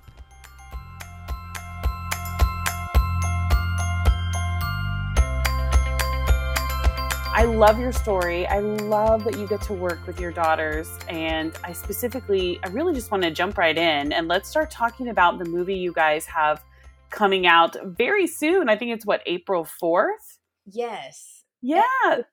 I 7.38 7.44
love 7.44 7.78
your 7.78 7.92
story. 7.92 8.48
I 8.48 8.58
love 8.58 9.22
that 9.22 9.38
you 9.38 9.46
get 9.46 9.62
to 9.62 9.72
work 9.72 10.04
with 10.08 10.18
your 10.18 10.32
daughters. 10.32 10.90
And 11.08 11.56
I 11.62 11.72
specifically, 11.72 12.58
I 12.64 12.68
really 12.70 12.92
just 12.92 13.12
want 13.12 13.22
to 13.22 13.30
jump 13.30 13.56
right 13.56 13.78
in 13.78 14.12
and 14.12 14.26
let's 14.26 14.48
start 14.48 14.72
talking 14.72 15.06
about 15.06 15.38
the 15.38 15.44
movie 15.44 15.76
you 15.76 15.92
guys 15.92 16.26
have 16.26 16.64
coming 17.10 17.46
out 17.46 17.76
very 17.84 18.26
soon. 18.26 18.68
I 18.68 18.74
think 18.74 18.90
it's 18.90 19.06
what, 19.06 19.22
April 19.24 19.64
4th? 19.64 20.38
Yes. 20.66 21.44
Yeah. 21.62 21.82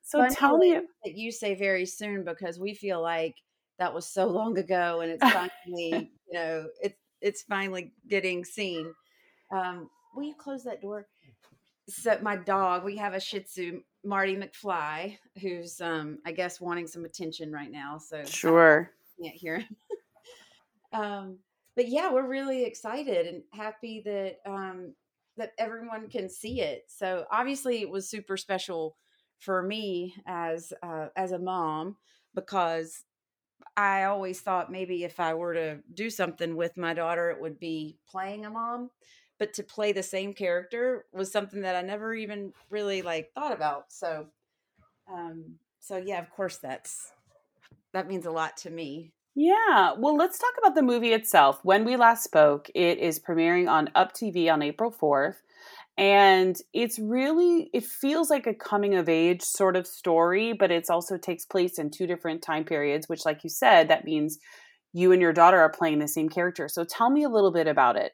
So 0.02 0.26
tell 0.28 0.58
me. 0.58 0.72
that 1.04 1.14
you 1.14 1.30
say 1.30 1.54
very 1.54 1.86
soon 1.86 2.24
because 2.24 2.58
we 2.58 2.74
feel 2.74 3.00
like 3.00 3.36
that 3.78 3.94
was 3.94 4.08
so 4.08 4.26
long 4.26 4.58
ago 4.58 5.02
and 5.02 5.12
it's 5.12 5.22
finally, 5.32 6.10
you 6.26 6.32
know, 6.32 6.66
it's 6.82 6.98
it's 7.20 7.42
finally 7.42 7.92
getting 8.08 8.44
seen. 8.44 8.92
Um, 9.52 9.88
will 10.16 10.24
you 10.24 10.34
close 10.34 10.64
that 10.64 10.82
door? 10.82 11.06
So 11.88 12.18
my 12.22 12.36
dog, 12.36 12.84
we 12.84 12.96
have 12.96 13.14
a 13.14 13.20
Shih 13.20 13.40
Tzu, 13.40 13.80
Marty 14.04 14.36
McFly, 14.36 15.18
who's 15.40 15.80
um, 15.80 16.18
I 16.26 16.32
guess 16.32 16.60
wanting 16.60 16.86
some 16.86 17.04
attention 17.04 17.52
right 17.52 17.70
now. 17.70 17.98
So 17.98 18.24
Sure. 18.24 18.90
can't 19.22 19.36
hear 19.36 19.58
him. 19.58 19.76
um, 20.92 21.38
but 21.76 21.88
yeah, 21.88 22.12
we're 22.12 22.26
really 22.26 22.64
excited 22.64 23.26
and 23.26 23.42
happy 23.52 24.02
that 24.04 24.38
um, 24.46 24.94
that 25.36 25.52
everyone 25.58 26.08
can 26.08 26.28
see 26.28 26.60
it. 26.60 26.84
So 26.88 27.26
obviously, 27.30 27.82
it 27.82 27.90
was 27.90 28.08
super 28.08 28.36
special 28.36 28.96
for 29.38 29.62
me 29.62 30.14
as 30.26 30.72
uh, 30.82 31.08
as 31.16 31.32
a 31.32 31.38
mom 31.38 31.96
because 32.34 33.04
I 33.76 34.04
always 34.04 34.40
thought 34.40 34.72
maybe 34.72 35.04
if 35.04 35.20
I 35.20 35.34
were 35.34 35.54
to 35.54 35.80
do 35.92 36.10
something 36.10 36.56
with 36.56 36.76
my 36.76 36.94
daughter, 36.94 37.30
it 37.30 37.40
would 37.40 37.58
be 37.58 37.98
playing 38.08 38.46
a 38.46 38.50
mom. 38.50 38.90
But 39.38 39.52
to 39.54 39.62
play 39.62 39.92
the 39.92 40.02
same 40.02 40.32
character 40.32 41.04
was 41.12 41.30
something 41.30 41.60
that 41.62 41.76
I 41.76 41.82
never 41.82 42.14
even 42.14 42.52
really 42.70 43.02
like 43.02 43.32
thought 43.34 43.52
about. 43.52 43.92
So, 43.92 44.26
um, 45.12 45.56
so 45.80 45.98
yeah, 45.98 46.20
of 46.20 46.30
course, 46.30 46.56
that's 46.56 47.12
that 47.92 48.08
means 48.08 48.26
a 48.26 48.30
lot 48.30 48.56
to 48.58 48.70
me. 48.70 49.12
Yeah. 49.34 49.92
Well, 49.98 50.16
let's 50.16 50.38
talk 50.38 50.54
about 50.58 50.74
the 50.74 50.82
movie 50.82 51.12
itself. 51.12 51.60
When 51.62 51.84
we 51.84 51.96
last 51.96 52.24
spoke, 52.24 52.70
it 52.74 52.98
is 52.98 53.20
premiering 53.20 53.68
on 53.68 53.90
UPTV 53.94 54.50
on 54.50 54.62
April 54.62 54.90
4th. 54.90 55.36
And 55.98 56.56
it's 56.72 56.98
really, 56.98 57.70
it 57.72 57.84
feels 57.84 58.28
like 58.28 58.46
a 58.46 58.54
coming 58.54 58.94
of 58.94 59.08
age 59.08 59.42
sort 59.42 59.76
of 59.76 59.86
story, 59.86 60.52
but 60.52 60.70
it 60.70 60.86
also 60.90 61.16
takes 61.16 61.44
place 61.44 61.78
in 61.78 61.90
two 61.90 62.06
different 62.06 62.42
time 62.42 62.64
periods, 62.64 63.08
which, 63.08 63.24
like 63.24 63.44
you 63.44 63.50
said, 63.50 63.88
that 63.88 64.04
means 64.04 64.38
you 64.92 65.12
and 65.12 65.20
your 65.22 65.32
daughter 65.32 65.58
are 65.58 65.70
playing 65.70 65.98
the 65.98 66.08
same 66.08 66.28
character. 66.28 66.68
So 66.68 66.84
tell 66.84 67.10
me 67.10 67.22
a 67.22 67.28
little 67.28 67.52
bit 67.52 67.66
about 67.66 67.96
it. 67.96 68.12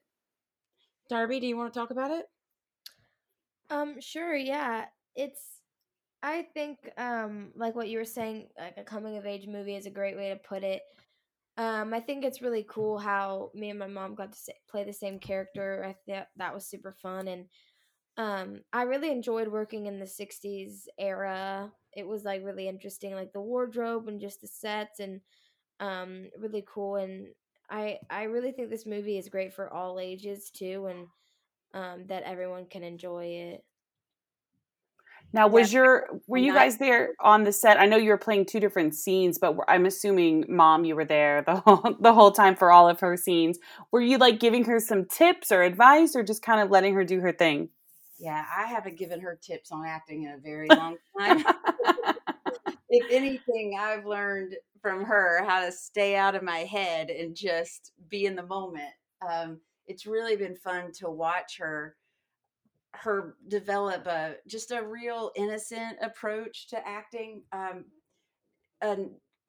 Darby, 1.08 1.40
do 1.40 1.46
you 1.46 1.56
want 1.56 1.72
to 1.72 1.78
talk 1.78 1.90
about 1.90 2.10
it? 2.10 2.26
Um, 3.70 4.00
sure, 4.00 4.34
yeah. 4.34 4.86
It's 5.14 5.62
I 6.22 6.46
think, 6.54 6.78
um, 6.98 7.50
like 7.56 7.74
what 7.74 7.88
you 7.88 7.98
were 7.98 8.04
saying, 8.04 8.48
like 8.56 8.76
a 8.76 8.84
coming 8.84 9.16
of 9.16 9.26
age 9.26 9.48
movie 9.48 9.74
is 9.74 9.86
a 9.86 9.90
great 9.90 10.16
way 10.16 10.28
to 10.28 10.36
put 10.36 10.62
it. 10.62 10.82
Um, 11.56 11.92
I 11.92 12.00
think 12.00 12.24
it's 12.24 12.40
really 12.40 12.64
cool 12.68 12.98
how 12.98 13.50
me 13.54 13.70
and 13.70 13.78
my 13.78 13.88
mom 13.88 14.14
got 14.14 14.32
to 14.32 14.54
play 14.70 14.84
the 14.84 14.92
same 14.92 15.18
character. 15.18 15.84
I 15.84 15.96
thought 16.10 16.28
that 16.36 16.54
was 16.54 16.64
super 16.66 16.92
fun, 17.02 17.28
and 17.28 17.46
um, 18.16 18.60
I 18.72 18.82
really 18.82 19.10
enjoyed 19.10 19.48
working 19.48 19.86
in 19.86 19.98
the 19.98 20.06
'60s 20.06 20.88
era. 20.98 21.72
It 21.94 22.06
was 22.06 22.24
like 22.24 22.44
really 22.44 22.68
interesting, 22.68 23.14
like 23.14 23.32
the 23.32 23.40
wardrobe 23.40 24.08
and 24.08 24.20
just 24.20 24.40
the 24.40 24.46
sets, 24.48 25.00
and 25.00 25.20
um, 25.80 26.30
really 26.38 26.64
cool. 26.66 26.96
And 26.96 27.28
I 27.72 27.98
I 28.10 28.24
really 28.24 28.52
think 28.52 28.68
this 28.68 28.84
movie 28.84 29.16
is 29.16 29.30
great 29.30 29.54
for 29.54 29.72
all 29.72 29.98
ages 29.98 30.50
too, 30.50 30.86
and 30.86 31.06
um, 31.72 32.06
that 32.08 32.22
everyone 32.24 32.66
can 32.66 32.84
enjoy 32.84 33.24
it. 33.24 33.64
Now, 35.32 35.48
was 35.48 35.72
your 35.72 36.08
were 36.26 36.36
you 36.36 36.52
guys 36.52 36.76
there 36.76 37.14
on 37.18 37.44
the 37.44 37.52
set? 37.52 37.80
I 37.80 37.86
know 37.86 37.96
you 37.96 38.10
were 38.10 38.18
playing 38.18 38.44
two 38.44 38.60
different 38.60 38.94
scenes, 38.94 39.38
but 39.38 39.56
I'm 39.66 39.86
assuming, 39.86 40.44
mom, 40.46 40.84
you 40.84 40.94
were 40.94 41.06
there 41.06 41.42
the 41.42 41.56
whole 41.56 41.96
the 42.00 42.12
whole 42.12 42.30
time 42.30 42.56
for 42.56 42.70
all 42.70 42.88
of 42.88 43.00
her 43.00 43.16
scenes. 43.16 43.58
Were 43.90 44.02
you 44.02 44.18
like 44.18 44.38
giving 44.38 44.64
her 44.64 44.78
some 44.78 45.06
tips 45.06 45.50
or 45.50 45.62
advice, 45.62 46.14
or 46.14 46.22
just 46.22 46.42
kind 46.42 46.60
of 46.60 46.70
letting 46.70 46.92
her 46.94 47.04
do 47.04 47.20
her 47.20 47.32
thing? 47.32 47.70
Yeah, 48.18 48.44
I 48.54 48.66
haven't 48.66 48.98
given 48.98 49.20
her 49.20 49.38
tips 49.42 49.72
on 49.72 49.86
acting 49.86 50.24
in 50.24 50.32
a 50.32 50.38
very 50.38 50.68
long 50.68 50.96
time. 51.18 51.42
if 52.90 53.10
anything, 53.10 53.78
I've 53.80 54.04
learned 54.04 54.56
from 54.82 55.04
her 55.04 55.44
how 55.44 55.64
to 55.64 55.72
stay 55.72 56.16
out 56.16 56.34
of 56.34 56.42
my 56.42 56.58
head 56.58 57.08
and 57.08 57.34
just 57.36 57.92
be 58.08 58.26
in 58.26 58.36
the 58.36 58.42
moment. 58.42 58.92
Um, 59.26 59.60
it's 59.86 60.06
really 60.06 60.36
been 60.36 60.56
fun 60.56 60.92
to 60.94 61.08
watch 61.08 61.58
her 61.58 61.96
her 62.94 63.36
develop 63.48 64.06
a 64.06 64.34
just 64.46 64.70
a 64.70 64.82
real 64.82 65.30
innocent 65.34 65.96
approach 66.02 66.68
to 66.68 66.86
acting 66.86 67.42
um 67.52 67.84
a, 68.82 68.96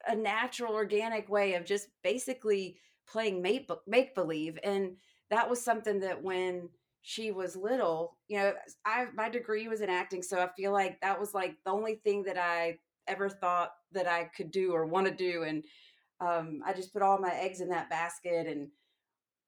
a 0.08 0.14
natural 0.14 0.74
organic 0.74 1.28
way 1.28 1.54
of 1.54 1.64
just 1.64 1.88
basically 2.02 2.78
playing 3.06 3.42
make 3.42 3.68
make 3.86 4.14
believe 4.14 4.58
and 4.64 4.96
that 5.30 5.48
was 5.48 5.62
something 5.62 6.00
that 6.00 6.22
when 6.22 6.68
she 7.02 7.32
was 7.32 7.54
little 7.54 8.16
you 8.28 8.38
know 8.38 8.54
i 8.86 9.06
my 9.14 9.28
degree 9.28 9.68
was 9.68 9.82
in 9.82 9.90
acting 9.90 10.22
so 10.22 10.38
i 10.38 10.48
feel 10.56 10.72
like 10.72 10.98
that 11.02 11.20
was 11.20 11.34
like 11.34 11.56
the 11.66 11.70
only 11.70 11.96
thing 11.96 12.22
that 12.22 12.38
i 12.38 12.78
ever 13.08 13.28
thought 13.28 13.72
that 13.92 14.06
i 14.06 14.24
could 14.36 14.50
do 14.50 14.72
or 14.72 14.86
want 14.86 15.06
to 15.06 15.14
do 15.14 15.42
and 15.42 15.64
um, 16.20 16.60
i 16.64 16.72
just 16.72 16.92
put 16.92 17.02
all 17.02 17.18
my 17.18 17.32
eggs 17.34 17.60
in 17.60 17.68
that 17.68 17.90
basket 17.90 18.46
and 18.46 18.68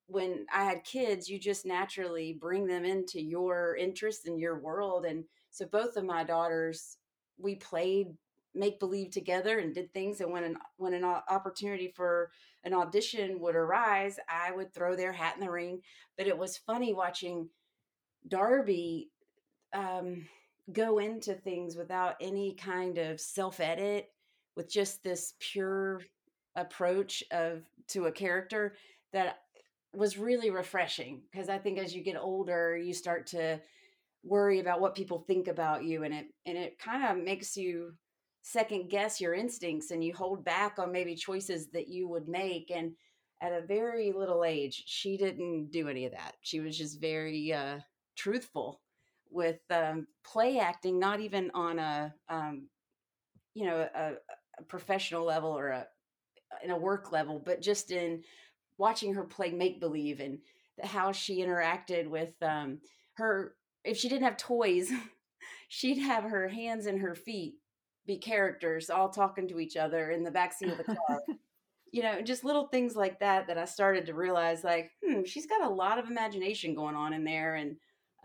when 0.08 0.46
I 0.54 0.64
had 0.64 0.84
kids, 0.84 1.28
you 1.28 1.38
just 1.38 1.66
naturally 1.66 2.32
bring 2.40 2.66
them 2.66 2.84
into 2.84 3.20
your 3.20 3.76
interest 3.76 4.26
and 4.26 4.38
your 4.38 4.58
world. 4.58 5.04
And 5.04 5.24
so 5.50 5.66
both 5.66 5.96
of 5.96 6.04
my 6.04 6.22
daughters, 6.22 6.98
we 7.38 7.56
played 7.56 8.08
make 8.54 8.80
believe 8.80 9.10
together 9.10 9.58
and 9.58 9.74
did 9.74 9.92
things. 9.92 10.20
And 10.20 10.32
when 10.32 10.44
an 10.44 10.56
when 10.76 10.94
an 10.94 11.04
opportunity 11.04 11.92
for 11.94 12.30
an 12.64 12.72
audition 12.72 13.40
would 13.40 13.56
arise, 13.56 14.18
I 14.28 14.52
would 14.52 14.72
throw 14.72 14.96
their 14.96 15.12
hat 15.12 15.34
in 15.34 15.44
the 15.44 15.50
ring. 15.50 15.82
But 16.16 16.26
it 16.26 16.38
was 16.38 16.56
funny 16.56 16.94
watching 16.94 17.48
Darby 18.28 19.10
um, 19.72 20.26
go 20.72 20.98
into 20.98 21.34
things 21.34 21.76
without 21.76 22.16
any 22.20 22.54
kind 22.54 22.98
of 22.98 23.20
self 23.20 23.60
edit, 23.60 24.10
with 24.56 24.70
just 24.70 25.02
this 25.02 25.34
pure 25.38 26.02
approach 26.56 27.22
of 27.30 27.62
to 27.88 28.06
a 28.06 28.12
character 28.12 28.74
that 29.12 29.38
was 29.94 30.18
really 30.18 30.50
refreshing 30.50 31.22
because 31.30 31.48
I 31.48 31.58
think 31.58 31.78
as 31.78 31.94
you 31.94 32.02
get 32.02 32.16
older, 32.16 32.76
you 32.76 32.92
start 32.92 33.26
to 33.28 33.60
worry 34.24 34.58
about 34.58 34.80
what 34.80 34.94
people 34.94 35.24
think 35.26 35.48
about 35.48 35.84
you 35.84 36.02
and 36.02 36.12
it 36.12 36.26
and 36.46 36.58
it 36.58 36.78
kind 36.78 37.04
of 37.04 37.24
makes 37.24 37.56
you 37.56 37.92
second 38.42 38.90
guess 38.90 39.20
your 39.20 39.34
instincts 39.34 39.90
and 39.90 40.02
you 40.02 40.12
hold 40.14 40.44
back 40.44 40.78
on 40.78 40.92
maybe 40.92 41.14
choices 41.14 41.68
that 41.68 41.88
you 41.88 42.08
would 42.08 42.28
make 42.28 42.70
and 42.74 42.92
at 43.42 43.52
a 43.52 43.66
very 43.66 44.12
little 44.12 44.44
age 44.44 44.82
she 44.86 45.16
didn't 45.16 45.70
do 45.70 45.88
any 45.88 46.06
of 46.06 46.12
that. 46.12 46.34
She 46.42 46.60
was 46.60 46.76
just 46.76 47.00
very 47.00 47.52
uh, 47.52 47.78
truthful 48.16 48.80
with 49.30 49.60
um, 49.70 50.06
play 50.24 50.58
acting 50.58 50.98
not 50.98 51.20
even 51.20 51.50
on 51.54 51.78
a 51.78 52.14
um, 52.28 52.68
you 53.54 53.64
know 53.64 53.88
a, 53.94 54.12
a 54.58 54.62
professional 54.64 55.24
level 55.24 55.50
or 55.50 55.68
a 55.68 55.86
in 56.62 56.70
a 56.70 56.76
work 56.76 57.12
level 57.12 57.42
but 57.44 57.60
just 57.60 57.90
in 57.90 58.22
watching 58.78 59.14
her 59.14 59.24
play 59.24 59.50
make 59.50 59.80
believe 59.80 60.20
and 60.20 60.38
how 60.82 61.12
she 61.12 61.40
interacted 61.40 62.08
with 62.08 62.34
um, 62.42 62.78
her. 63.14 63.54
If 63.84 63.96
she 63.96 64.08
didn't 64.08 64.24
have 64.24 64.36
toys, 64.36 64.90
she'd 65.68 65.98
have 65.98 66.24
her 66.24 66.48
hands 66.48 66.86
and 66.86 67.00
her 67.00 67.14
feet 67.14 67.54
be 68.06 68.18
characters 68.18 68.90
all 68.90 69.08
talking 69.08 69.48
to 69.48 69.58
each 69.58 69.76
other 69.76 70.10
in 70.10 70.22
the 70.22 70.30
backseat 70.30 70.70
of 70.70 70.78
the 70.78 70.84
car. 71.08 71.20
you 71.92 72.02
know, 72.02 72.20
just 72.20 72.44
little 72.44 72.66
things 72.68 72.94
like 72.94 73.18
that 73.20 73.46
that 73.46 73.58
I 73.58 73.64
started 73.64 74.06
to 74.06 74.14
realize 74.14 74.64
like, 74.64 74.90
hmm, 75.04 75.22
she's 75.24 75.46
got 75.46 75.62
a 75.64 75.74
lot 75.74 75.98
of 75.98 76.08
imagination 76.08 76.74
going 76.74 76.94
on 76.94 77.12
in 77.12 77.24
there. 77.24 77.54
And 77.54 77.76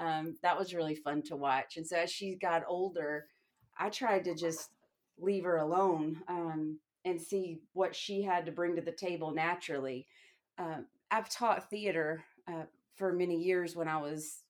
um, 0.02 0.36
that 0.44 0.58
was 0.58 0.74
really 0.74 0.96
fun 0.96 1.22
to 1.24 1.38
watch. 1.38 1.78
And 1.78 1.88
so 1.88 1.96
as 1.96 2.12
she 2.12 2.36
got 2.36 2.64
older, 2.68 3.28
I 3.80 3.90
tried 3.90 4.26
to 4.26 4.36
just 4.36 4.72
leave 5.18 5.46
her 5.46 5.58
alone 5.58 6.22
um, 6.28 6.80
and 7.06 7.22
see 7.22 7.60
what 7.74 7.96
she 7.96 8.22
had 8.22 8.46
to 8.46 8.52
bring 8.52 8.76
to 8.76 8.82
the 8.82 8.92
table 8.92 9.32
naturally 9.32 10.08
uh, 10.62 10.78
I've 11.10 11.30
taught 11.30 11.70
theater 11.70 12.24
uh, 12.48 12.64
for 12.96 13.14
many 13.14 13.38
years 13.38 13.76
when 13.76 13.88
I 13.88 13.98
was 13.98 14.44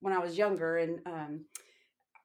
when 0.00 0.12
I 0.12 0.18
was 0.18 0.36
younger, 0.36 0.76
and 0.76 1.00
um, 1.06 1.44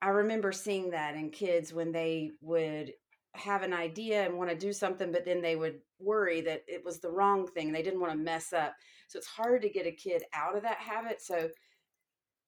I 0.02 0.10
remember 0.10 0.52
seeing 0.52 0.92
that 0.92 1.16
in 1.16 1.30
kids 1.30 1.74
when 1.74 1.92
they 1.92 2.32
would 2.42 2.94
have 3.34 3.64
an 3.64 3.74
idea 3.74 4.26
and 4.26 4.38
want 4.38 4.50
to 4.50 4.56
do 4.58 4.74
something, 4.74 5.12
but 5.12 5.24
then 5.24 5.42
they 5.42 5.56
would 5.56 5.80
worry 6.00 6.42
that 6.42 6.64
it 6.68 6.84
was 6.84 7.00
the 7.00 7.10
wrong 7.10 7.48
thing. 7.48 7.72
They 7.72 7.82
didn't 7.82 8.02
want 8.02 8.12
to 8.12 8.18
mess 8.18 8.52
up. 8.52 8.76
So 9.08 9.18
it's 9.18 9.28
hard 9.28 9.62
to 9.62 9.70
get 9.70 9.88
a 9.88 9.92
kid 9.92 10.24
out 10.34 10.58
of 10.58 10.64
that 10.64 10.78
habit. 10.78 11.22
So 11.22 11.50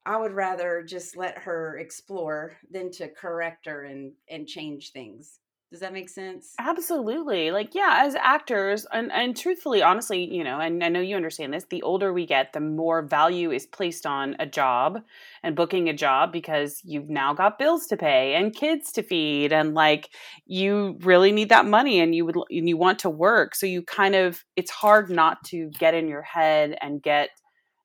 I 0.06 0.16
would 0.16 0.32
rather 0.32 0.84
just 0.86 1.16
let 1.16 1.38
her 1.38 1.78
explore 1.78 2.56
than 2.70 2.90
to 2.92 3.08
correct 3.08 3.66
her 3.66 3.84
and 3.84 4.12
and 4.28 4.46
change 4.46 4.92
things. 4.92 5.40
Does 5.70 5.80
that 5.80 5.92
make 5.92 6.08
sense? 6.08 6.54
Absolutely. 6.60 7.50
Like, 7.50 7.74
yeah, 7.74 8.02
as 8.02 8.14
actors, 8.14 8.86
and, 8.92 9.10
and 9.10 9.36
truthfully, 9.36 9.82
honestly, 9.82 10.32
you 10.32 10.44
know, 10.44 10.60
and 10.60 10.84
I 10.84 10.88
know 10.88 11.00
you 11.00 11.16
understand 11.16 11.52
this, 11.52 11.64
the 11.68 11.82
older 11.82 12.12
we 12.12 12.26
get, 12.26 12.52
the 12.52 12.60
more 12.60 13.02
value 13.02 13.50
is 13.50 13.66
placed 13.66 14.06
on 14.06 14.36
a 14.38 14.46
job 14.46 15.00
and 15.42 15.56
booking 15.56 15.88
a 15.88 15.92
job 15.92 16.30
because 16.30 16.80
you've 16.84 17.08
now 17.08 17.34
got 17.34 17.58
bills 17.58 17.88
to 17.88 17.96
pay 17.96 18.36
and 18.36 18.54
kids 18.54 18.92
to 18.92 19.02
feed. 19.02 19.52
And 19.52 19.74
like, 19.74 20.10
you 20.46 20.96
really 21.00 21.32
need 21.32 21.48
that 21.48 21.66
money 21.66 21.98
and 21.98 22.14
you 22.14 22.24
would, 22.24 22.36
and 22.36 22.68
you 22.68 22.76
want 22.76 23.00
to 23.00 23.10
work. 23.10 23.56
So 23.56 23.66
you 23.66 23.82
kind 23.82 24.14
of, 24.14 24.44
it's 24.54 24.70
hard 24.70 25.10
not 25.10 25.42
to 25.46 25.70
get 25.70 25.94
in 25.94 26.06
your 26.06 26.22
head 26.22 26.78
and 26.80 27.02
get, 27.02 27.30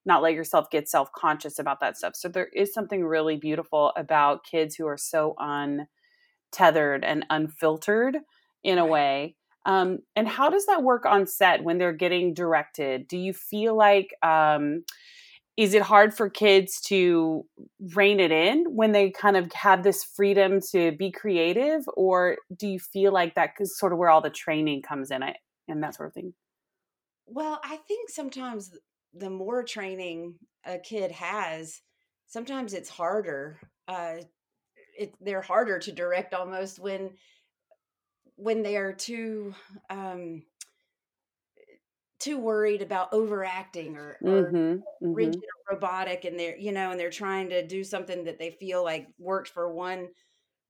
not 0.05 0.21
let 0.21 0.33
yourself 0.33 0.69
get 0.69 0.89
self 0.89 1.11
conscious 1.13 1.59
about 1.59 1.79
that 1.81 1.97
stuff. 1.97 2.15
So 2.15 2.29
there 2.29 2.49
is 2.53 2.73
something 2.73 3.03
really 3.03 3.37
beautiful 3.37 3.91
about 3.95 4.45
kids 4.45 4.75
who 4.75 4.87
are 4.87 4.97
so 4.97 5.35
untethered 5.39 7.03
and 7.03 7.25
unfiltered 7.29 8.17
in 8.63 8.77
a 8.77 8.85
way. 8.85 9.35
Um, 9.65 9.99
and 10.15 10.27
how 10.27 10.49
does 10.49 10.65
that 10.67 10.83
work 10.83 11.05
on 11.05 11.27
set 11.27 11.63
when 11.63 11.77
they're 11.77 11.93
getting 11.93 12.33
directed? 12.33 13.07
Do 13.07 13.17
you 13.17 13.33
feel 13.33 13.75
like 13.75 14.15
um, 14.23 14.83
is 15.57 15.73
it 15.73 15.81
hard 15.81 16.13
for 16.13 16.29
kids 16.29 16.79
to 16.81 17.45
rein 17.93 18.21
it 18.21 18.31
in 18.31 18.63
when 18.69 18.93
they 18.93 19.11
kind 19.11 19.35
of 19.35 19.51
have 19.51 19.83
this 19.83 20.05
freedom 20.05 20.61
to 20.71 20.93
be 20.93 21.11
creative, 21.11 21.83
or 21.97 22.37
do 22.55 22.65
you 22.65 22.79
feel 22.79 23.11
like 23.11 23.35
that 23.35 23.51
is 23.59 23.77
sort 23.77 23.91
of 23.91 23.99
where 23.99 24.09
all 24.09 24.21
the 24.21 24.29
training 24.29 24.81
comes 24.81 25.11
in, 25.11 25.21
and 25.67 25.83
that 25.83 25.95
sort 25.95 26.07
of 26.07 26.13
thing? 26.13 26.33
Well, 27.25 27.59
I 27.61 27.75
think 27.75 28.09
sometimes 28.09 28.71
the 29.13 29.29
more 29.29 29.63
training 29.63 30.35
a 30.65 30.77
kid 30.77 31.11
has, 31.11 31.81
sometimes 32.27 32.73
it's 32.73 32.89
harder 32.89 33.59
uh, 33.87 34.17
it, 34.97 35.13
they're 35.21 35.41
harder 35.41 35.79
to 35.79 35.91
direct 35.91 36.33
almost 36.33 36.77
when 36.77 37.11
when 38.35 38.61
they 38.61 38.77
are 38.77 38.93
too 38.93 39.53
um 39.89 40.43
too 42.19 42.37
worried 42.37 42.81
about 42.81 43.13
overacting 43.13 43.95
or, 43.95 44.17
or 44.21 44.43
mm-hmm, 44.43 44.57
mm-hmm. 44.57 45.13
rigid 45.13 45.41
or 45.41 45.75
robotic 45.75 46.25
and 46.25 46.37
they're 46.37 46.57
you 46.57 46.71
know 46.71 46.91
and 46.91 46.99
they're 46.99 47.09
trying 47.09 47.49
to 47.49 47.65
do 47.65 47.83
something 47.83 48.25
that 48.25 48.37
they 48.37 48.51
feel 48.51 48.83
like 48.83 49.07
works 49.17 49.49
for 49.49 49.73
one 49.73 50.09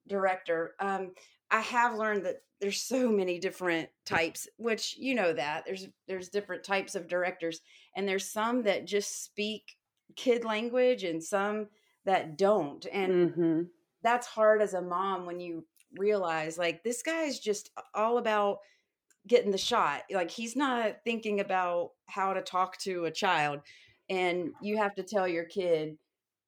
director 0.08 0.75
um 0.79 1.12
i 1.51 1.62
have 1.62 1.98
learned 1.98 2.25
that 2.25 2.41
there's 2.62 2.82
so 2.82 3.10
many 3.10 3.39
different 3.39 3.89
types 4.06 4.48
which 4.58 4.96
you 4.98 5.15
know 5.15 5.34
that 5.34 5.63
there's 5.65 5.88
there's 6.08 6.29
different 6.29 6.63
types 6.63 6.96
of 6.96 7.08
directors 7.08 7.62
and 7.96 8.08
there's 8.08 8.29
some 8.29 8.63
that 8.63 8.86
just 8.86 9.24
speak 9.24 9.77
kid 10.15 10.44
language 10.44 11.03
and 11.03 11.24
some 11.24 11.68
that 12.06 12.38
don't 12.38 12.86
and 12.91 13.32
mm-hmm 13.32 13.62
that's 14.01 14.27
hard 14.27 14.62
as 14.62 14.74
a 14.74 14.82
mom 14.82 15.25
when 15.25 15.39
you 15.39 15.65
realize 15.98 16.58
like 16.58 16.84
this 16.84 17.01
guy's 17.01 17.39
just 17.39 17.72
all 17.94 18.18
about 18.18 18.60
getting 19.27 19.51
the 19.51 19.58
shot. 19.58 20.03
Like 20.12 20.32
he's 20.32 20.56
not 20.56 20.98
thinking 21.03 21.39
about 21.39 21.91
how 22.08 22.34
to 22.34 22.41
talk 22.41 22.77
to 22.79 23.06
a 23.06 23.12
child. 23.12 23.62
And 24.10 24.51
you 24.62 24.77
have 24.77 24.96
to 24.96 25.03
tell 25.03 25.27
your 25.27 25.46
kid, 25.46 25.98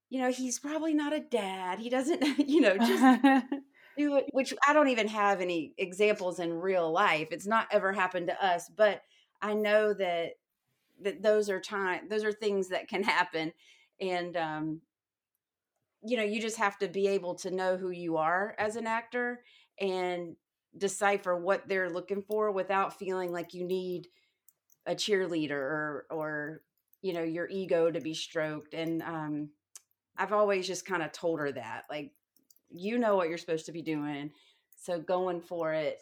you 0.09 0.19
know, 0.19 0.31
he's 0.31 0.59
probably 0.59 0.93
not 0.93 1.13
a 1.13 1.19
dad. 1.19 1.79
He 1.79 1.89
doesn't, 1.89 2.23
you 2.49 2.61
know, 2.61 2.77
just 2.77 3.35
do 4.01 4.15
it, 4.17 4.25
which 4.31 4.53
I 4.67 4.73
don't 4.73 4.89
even 4.89 5.07
have 5.07 5.41
any 5.41 5.73
examples 5.77 6.39
in 6.39 6.53
real 6.53 6.91
life. 6.91 7.29
It's 7.31 7.47
not 7.47 7.67
ever 7.71 7.91
happened 7.93 8.27
to 8.27 8.45
us, 8.45 8.69
but 8.69 9.01
I 9.41 9.53
know 9.53 9.93
that 9.93 10.33
that 11.01 11.21
those 11.23 11.49
are 11.49 11.59
time 11.59 12.07
those 12.09 12.23
are 12.23 12.31
things 12.31 12.69
that 12.69 12.87
can 12.87 13.03
happen 13.03 13.51
and 13.99 14.37
um 14.37 14.81
you 16.03 16.17
know 16.17 16.23
you 16.23 16.41
just 16.41 16.57
have 16.57 16.77
to 16.79 16.87
be 16.87 17.07
able 17.07 17.35
to 17.35 17.51
know 17.51 17.77
who 17.77 17.91
you 17.91 18.17
are 18.17 18.55
as 18.57 18.75
an 18.75 18.87
actor 18.87 19.43
and 19.79 20.35
decipher 20.77 21.35
what 21.35 21.67
they're 21.67 21.89
looking 21.89 22.21
for 22.21 22.51
without 22.51 22.97
feeling 22.97 23.31
like 23.31 23.53
you 23.53 23.63
need 23.65 24.07
a 24.85 24.95
cheerleader 24.95 25.51
or 25.51 26.05
or 26.11 26.61
you 27.01 27.13
know 27.13 27.23
your 27.23 27.47
ego 27.49 27.91
to 27.91 28.01
be 28.01 28.13
stroked 28.13 28.73
and 28.73 29.01
um 29.03 29.49
i've 30.17 30.33
always 30.33 30.67
just 30.67 30.85
kind 30.85 31.03
of 31.03 31.11
told 31.11 31.39
her 31.39 31.51
that 31.51 31.83
like 31.89 32.11
you 32.73 32.97
know 32.97 33.15
what 33.15 33.29
you're 33.29 33.37
supposed 33.37 33.65
to 33.65 33.71
be 33.71 33.81
doing 33.81 34.31
so 34.77 34.99
going 34.99 35.41
for 35.41 35.73
it 35.73 35.99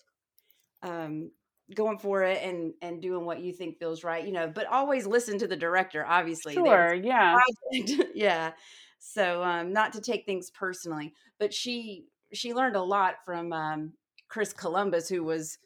um 0.83 1.31
going 1.75 1.97
for 1.97 2.23
it 2.23 2.41
and 2.43 2.73
and 2.81 3.01
doing 3.01 3.25
what 3.25 3.41
you 3.41 3.53
think 3.53 3.77
feels 3.77 4.03
right 4.03 4.25
you 4.25 4.31
know 4.31 4.47
but 4.47 4.65
always 4.67 5.05
listen 5.05 5.37
to 5.37 5.47
the 5.47 5.55
director 5.55 6.05
obviously 6.05 6.53
sure 6.53 6.93
yeah. 6.93 7.37
Yeah 8.13 8.51
so 8.99 9.43
um 9.43 9.71
not 9.71 9.93
to 9.93 10.01
take 10.01 10.25
things 10.25 10.51
personally 10.51 11.13
but 11.39 11.53
she 11.53 12.05
she 12.33 12.53
learned 12.53 12.75
a 12.75 12.81
lot 12.81 13.15
from 13.25 13.53
um 13.53 13.93
chris 14.27 14.51
columbus 14.53 15.07
who 15.07 15.23
was 15.23 15.57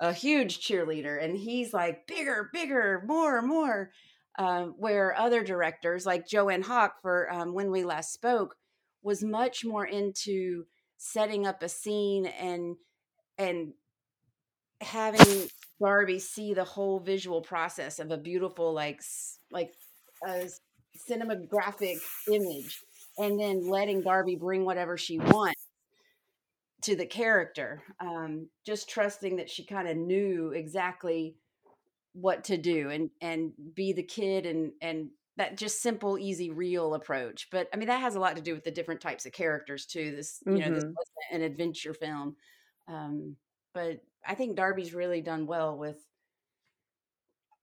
a 0.00 0.12
huge 0.12 0.60
cheerleader 0.60 1.22
and 1.22 1.36
he's 1.36 1.72
like 1.72 2.06
bigger 2.06 2.50
bigger 2.52 3.02
more 3.06 3.40
more 3.42 3.90
um, 4.38 4.74
where 4.78 5.16
other 5.16 5.44
directors 5.44 6.06
like 6.06 6.26
joanne 6.26 6.62
hock 6.62 7.00
for 7.00 7.30
um, 7.32 7.52
when 7.54 7.70
we 7.70 7.84
last 7.84 8.12
spoke 8.12 8.56
was 9.02 9.22
much 9.22 9.64
more 9.64 9.86
into 9.86 10.64
setting 10.98 11.46
up 11.46 11.62
a 11.62 11.68
scene 11.68 12.26
and 12.26 12.76
and 13.38 13.72
having 14.82 15.48
Darby 15.80 16.18
see 16.18 16.52
the 16.54 16.64
whole 16.64 17.00
visual 17.00 17.40
process 17.40 17.98
of 17.98 18.10
a 18.10 18.18
beautiful 18.18 18.74
like 18.74 19.00
like 19.50 19.72
a 20.26 20.48
cinematographic 21.08 21.96
image 22.30 22.78
and 23.18 23.40
then 23.40 23.68
letting 23.68 24.02
Darby 24.02 24.36
bring 24.36 24.64
whatever 24.64 24.96
she 24.96 25.18
wants 25.18 25.66
to 26.82 26.96
the 26.96 27.06
character 27.06 27.82
um, 28.00 28.48
just 28.66 28.88
trusting 28.88 29.36
that 29.36 29.50
she 29.50 29.64
kind 29.64 29.88
of 29.88 29.96
knew 29.96 30.52
exactly 30.54 31.34
what 32.12 32.44
to 32.44 32.56
do 32.56 32.90
and 32.90 33.10
and 33.20 33.52
be 33.74 33.92
the 33.92 34.02
kid 34.02 34.46
and 34.46 34.72
and 34.82 35.10
that 35.40 35.56
just 35.56 35.82
simple 35.82 36.18
easy 36.18 36.50
real 36.50 36.94
approach 36.94 37.48
but 37.50 37.68
i 37.72 37.76
mean 37.76 37.88
that 37.88 38.00
has 38.00 38.14
a 38.14 38.20
lot 38.20 38.36
to 38.36 38.42
do 38.42 38.54
with 38.54 38.64
the 38.64 38.70
different 38.70 39.00
types 39.00 39.26
of 39.26 39.32
characters 39.32 39.86
too 39.86 40.14
this 40.14 40.40
you 40.46 40.52
mm-hmm. 40.52 40.60
know 40.60 40.74
this 40.74 40.84
wasn't 40.84 41.32
an 41.32 41.42
adventure 41.42 41.94
film 41.94 42.36
um, 42.88 43.36
but 43.72 44.00
I 44.26 44.34
think 44.34 44.56
Darby's 44.56 44.94
really 44.94 45.20
done 45.20 45.46
well 45.46 45.76
with 45.76 45.98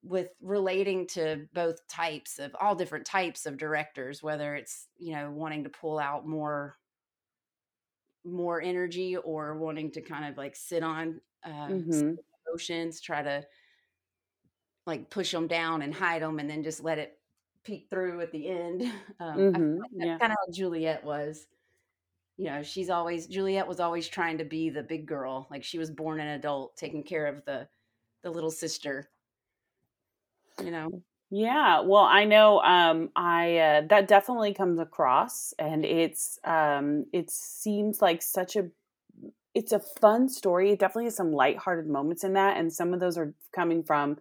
with 0.03 0.29
relating 0.41 1.07
to 1.07 1.47
both 1.53 1.85
types 1.87 2.39
of 2.39 2.55
all 2.61 2.75
different 2.75 3.05
types 3.05 3.45
of 3.45 3.57
directors 3.57 4.23
whether 4.23 4.55
it's 4.55 4.87
you 4.97 5.13
know 5.13 5.29
wanting 5.31 5.63
to 5.63 5.69
pull 5.69 5.99
out 5.99 6.25
more 6.25 6.77
more 8.23 8.61
energy 8.61 9.17
or 9.17 9.57
wanting 9.57 9.91
to 9.91 10.01
kind 10.01 10.25
of 10.25 10.37
like 10.37 10.55
sit 10.55 10.83
on 10.83 11.19
uh, 11.45 11.67
mm-hmm. 11.67 12.13
emotions 12.47 13.01
try 13.01 13.21
to 13.21 13.43
like 14.85 15.09
push 15.09 15.31
them 15.31 15.47
down 15.47 15.81
and 15.81 15.93
hide 15.93 16.21
them 16.21 16.39
and 16.39 16.49
then 16.49 16.63
just 16.63 16.83
let 16.83 16.99
it 16.99 17.17
peek 17.67 17.87
through 17.89 18.21
at 18.21 18.31
the 18.31 18.47
end 18.47 18.81
um, 19.19 19.37
mm-hmm. 19.37 19.77
like 19.77 20.07
yeah. 20.07 20.17
kind 20.17 20.31
of 20.31 20.37
how 20.39 20.53
juliet 20.53 21.03
was 21.03 21.45
you 22.37 22.45
know 22.45 22.63
she's 22.63 22.89
always 22.89 23.27
juliet 23.27 23.67
was 23.67 23.79
always 23.79 24.07
trying 24.07 24.37
to 24.37 24.45
be 24.45 24.69
the 24.69 24.83
big 24.83 25.05
girl 25.05 25.47
like 25.51 25.63
she 25.63 25.77
was 25.77 25.91
born 25.91 26.19
an 26.19 26.27
adult 26.27 26.75
taking 26.77 27.03
care 27.03 27.27
of 27.27 27.43
the 27.45 27.67
the 28.23 28.29
little 28.29 28.51
sister 28.51 29.09
you 30.63 30.71
know 30.71 31.03
yeah 31.29 31.81
well 31.81 32.03
i 32.03 32.23
know 32.23 32.59
um 32.61 33.09
i 33.15 33.57
uh, 33.57 33.81
that 33.89 34.07
definitely 34.07 34.53
comes 34.53 34.79
across 34.79 35.53
and 35.59 35.83
it's 35.83 36.39
um 36.45 37.05
it 37.11 37.29
seems 37.29 38.01
like 38.01 38.21
such 38.21 38.55
a 38.55 38.69
it's 39.53 39.71
a 39.71 39.79
fun 39.79 40.29
story 40.29 40.71
it 40.71 40.79
definitely 40.79 41.05
has 41.05 41.15
some 41.15 41.33
lighthearted 41.33 41.87
moments 41.87 42.23
in 42.23 42.33
that 42.33 42.57
and 42.57 42.71
some 42.71 42.93
of 42.93 42.99
those 42.99 43.17
are 43.17 43.33
coming 43.53 43.83
from 43.83 44.17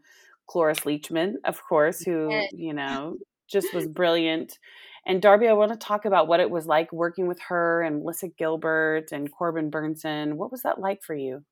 cloris 0.49 0.81
leachman 0.81 1.35
of 1.45 1.63
course 1.63 2.01
who 2.01 2.31
you 2.53 2.73
know 2.73 3.17
just 3.49 3.73
was 3.75 3.87
brilliant 3.87 4.59
and 5.07 5.23
Darby, 5.23 5.47
I 5.47 5.53
want 5.53 5.71
to 5.71 5.79
talk 5.79 6.05
about 6.05 6.27
what 6.27 6.41
it 6.41 6.51
was 6.51 6.67
like 6.67 6.93
working 6.93 7.29
with 7.29 7.41
her 7.43 7.83
and 7.83 8.01
Melissa 8.01 8.27
Gilbert 8.27 9.13
and 9.13 9.31
Corbin 9.31 9.71
Bernsen. 9.71 10.35
What 10.35 10.51
was 10.51 10.63
that 10.63 10.81
like 10.81 11.05
for 11.05 11.15
you? 11.15 11.45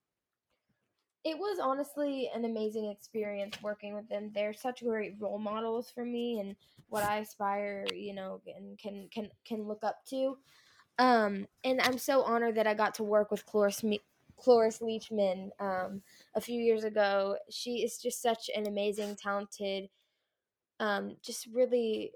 It 1.25 1.39
was 1.39 1.59
honestly 1.63 2.29
an 2.35 2.45
amazing 2.45 2.91
experience 2.91 3.57
working 3.63 3.95
with 3.95 4.09
them. 4.09 4.33
They're 4.35 4.53
such 4.53 4.83
great 4.83 5.15
role 5.21 5.39
models 5.39 5.91
for 5.95 6.05
me 6.05 6.41
and 6.41 6.57
what 6.89 7.05
I 7.05 7.19
aspire, 7.19 7.87
you 7.95 8.13
know, 8.13 8.43
and 8.55 8.77
can 8.77 9.09
can 9.11 9.31
can 9.47 9.67
look 9.67 9.85
up 9.85 10.05
to. 10.11 10.37
Um, 10.99 11.47
and 11.63 11.81
I'm 11.81 11.97
so 11.97 12.23
honored 12.23 12.57
that 12.57 12.67
I 12.67 12.75
got 12.75 12.95
to 12.97 13.05
work 13.05 13.31
with 13.31 13.47
Cloris 13.47 13.83
Cloris 14.37 14.81
Leachman 14.81 15.51
um, 15.61 16.03
a 16.35 16.41
few 16.41 16.61
years 16.61 16.83
ago. 16.83 17.37
She 17.51 17.85
is 17.85 17.99
just 17.99 18.21
such 18.21 18.51
an 18.55 18.67
amazing, 18.67 19.17
talented, 19.17 19.89
um, 20.81 21.17
just 21.23 21.47
really 21.53 22.13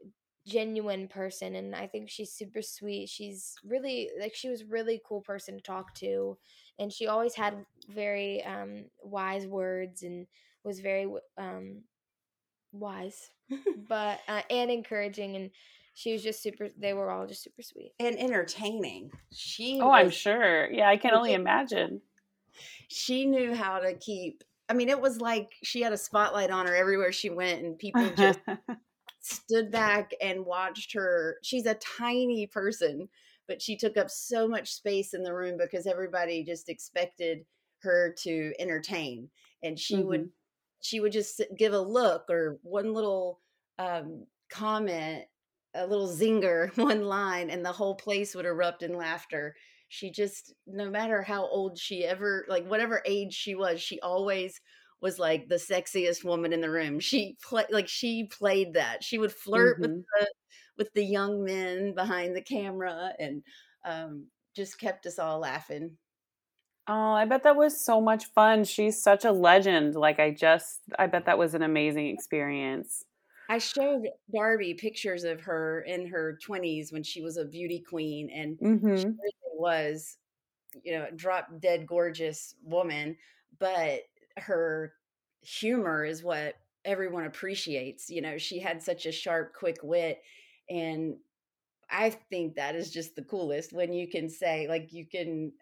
genuine 0.47 1.09
person 1.09 1.55
and 1.57 1.75
I 1.75 1.87
think 1.87 2.09
she's 2.09 2.33
super 2.33 2.62
sweet. 2.62 3.09
She's 3.09 3.55
really 3.64 4.11
like 4.18 4.35
she 4.35 4.49
was 4.49 4.64
really 4.64 5.01
cool 5.07 5.21
person 5.21 5.57
to 5.57 5.61
talk 5.62 5.94
to 5.97 6.38
and 6.79 6.92
she 6.92 7.07
always 7.07 7.35
had 7.35 7.66
very 7.88 8.42
um 8.44 8.87
wise 9.03 9.47
words 9.47 10.03
and 10.03 10.27
was 10.64 10.81
very 10.81 11.07
um 11.37 11.83
wise 12.73 13.31
but 13.88 14.21
uh, 14.29 14.42
and 14.51 14.71
encouraging 14.71 15.37
and 15.37 15.51
she 15.94 16.12
was 16.12 16.23
just 16.23 16.42
super 16.42 16.68
they 16.79 16.92
were 16.94 17.11
all 17.11 17.27
just 17.27 17.42
super 17.42 17.62
sweet 17.62 17.92
and 18.01 18.18
entertaining. 18.18 19.11
She 19.33 19.81
Oh, 19.81 19.90
was, 19.90 19.92
I'm 19.92 20.11
sure. 20.11 20.71
Yeah, 20.71 20.88
I 20.88 20.97
can 20.97 21.14
only 21.14 21.35
imagine. 21.35 22.03
She 22.88 23.27
knew 23.27 23.55
how 23.55 23.79
to 23.81 23.94
keep 23.94 24.44
I 24.68 24.74
mean, 24.74 24.88
it 24.88 25.00
was 25.00 25.20
like 25.20 25.54
she 25.62 25.81
had 25.81 25.92
a 25.92 25.98
spotlight 25.98 26.50
on 26.50 26.66
her 26.66 26.74
everywhere 26.74 27.12
she 27.12 27.31
went, 27.31 27.62
and 27.62 27.78
people 27.78 28.09
just 28.16 28.40
stood 29.20 29.70
back 29.70 30.12
and 30.20 30.44
watched 30.44 30.92
her. 30.94 31.37
She's 31.42 31.66
a 31.66 31.74
tiny 31.74 32.46
person, 32.46 33.09
but 33.46 33.62
she 33.62 33.76
took 33.76 33.96
up 33.96 34.11
so 34.11 34.46
much 34.46 34.72
space 34.72 35.14
in 35.14 35.22
the 35.22 35.35
room 35.35 35.57
because 35.59 35.87
everybody 35.87 36.44
just 36.44 36.68
expected 36.68 37.44
her 37.83 38.14
to 38.20 38.52
entertain. 38.59 39.28
And 39.62 39.78
she 39.78 39.96
mm-hmm. 39.96 40.09
would 40.09 40.28
she 40.81 41.00
would 41.00 41.12
just 41.12 41.42
give 41.57 41.72
a 41.72 41.81
look 41.81 42.24
or 42.31 42.59
one 42.62 42.92
little 42.92 43.40
um, 43.78 44.26
comment, 44.50 45.24
a 45.79 45.87
little 45.87 46.09
zinger, 46.09 46.77
one 46.77 47.05
line, 47.05 47.51
and 47.51 47.64
the 47.64 47.73
whole 47.73 47.95
place 47.95 48.35
would 48.35 48.47
erupt 48.47 48.83
in 48.83 48.97
laughter. 48.97 49.55
She 49.88 50.11
just, 50.11 50.53
no 50.67 50.91
matter 50.91 51.23
how 51.23 51.49
old 51.49 51.79
she 51.79 52.05
ever, 52.05 52.45
like 52.49 52.67
whatever 52.67 53.03
age 53.07 53.33
she 53.33 53.55
was, 53.55 53.81
she 53.81 54.01
always 54.01 54.61
was 55.01 55.19
like 55.19 55.49
the 55.49 55.55
sexiest 55.55 56.25
woman 56.25 56.53
in 56.53 56.61
the 56.61 56.71
room. 56.71 57.01
She 57.01 57.37
play 57.43 57.64
like 57.71 57.88
she 57.88 58.25
played 58.27 58.75
that. 58.75 59.03
She 59.03 59.19
would 59.19 59.33
flirt 59.33 59.81
mm-hmm. 59.81 59.93
with 59.93 60.05
the 60.19 60.27
with 60.77 60.93
the 60.93 61.05
young 61.05 61.45
men 61.45 61.95
behind 61.95 62.37
the 62.37 62.43
camera 62.43 63.12
and 63.19 63.43
um, 63.85 64.27
just 64.55 64.79
kept 64.79 65.07
us 65.07 65.19
all 65.19 65.41
laughing. 65.41 65.97
Oh, 66.87 67.12
I 67.12 67.27
bet 67.27 67.43
that 67.43 67.57
was 67.57 67.85
so 67.85 68.01
much 68.01 68.25
fun. 68.35 68.64
She's 68.64 69.03
such 69.03 69.25
a 69.25 69.33
legend. 69.33 69.95
Like 69.95 70.19
I 70.19 70.31
just 70.31 70.81
I 70.99 71.07
bet 71.07 71.27
that 71.27 71.38
was 71.38 71.55
an 71.55 71.62
amazing 71.62 72.09
experience. 72.09 73.05
I 73.48 73.58
showed 73.58 74.08
Darby 74.32 74.74
pictures 74.74 75.24
of 75.24 75.40
her 75.40 75.80
in 75.82 76.06
her 76.08 76.38
20s 76.46 76.92
when 76.92 77.02
she 77.02 77.22
was 77.22 77.38
a 77.38 77.44
beauty 77.44 77.80
queen 77.80 78.30
and 78.30 78.58
mm-hmm. 78.58 78.96
she 78.96 79.04
really 79.04 79.32
was 79.54 80.18
you 80.82 80.92
know, 80.92 81.06
a 81.08 81.14
drop 81.14 81.48
dead 81.61 81.87
gorgeous 81.87 82.54
woman, 82.62 83.16
but 83.58 84.00
her 84.37 84.92
humor 85.40 86.04
is 86.04 86.22
what 86.22 86.54
everyone 86.84 87.24
appreciates. 87.24 88.11
You 88.11 88.22
know, 88.22 88.38
she 88.38 88.58
had 88.58 88.82
such 88.82 89.06
a 89.06 89.12
sharp, 89.12 89.54
quick 89.54 89.78
wit. 89.82 90.20
And 90.68 91.16
I 91.90 92.11
think 92.11 92.54
that 92.54 92.74
is 92.74 92.90
just 92.90 93.16
the 93.16 93.22
coolest 93.22 93.72
when 93.72 93.92
you 93.92 94.08
can 94.08 94.28
say, 94.28 94.66
like, 94.68 94.92
you 94.92 95.06
can 95.06 95.52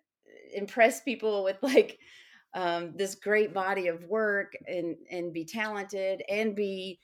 impress 0.52 1.00
people 1.00 1.44
with 1.44 1.56
like 1.62 1.98
um, 2.54 2.92
this 2.96 3.14
great 3.14 3.52
body 3.52 3.88
of 3.88 4.04
work 4.04 4.56
and 4.66 4.96
and 5.10 5.32
be 5.32 5.44
talented 5.44 6.22
and 6.28 6.56
be 6.56 6.98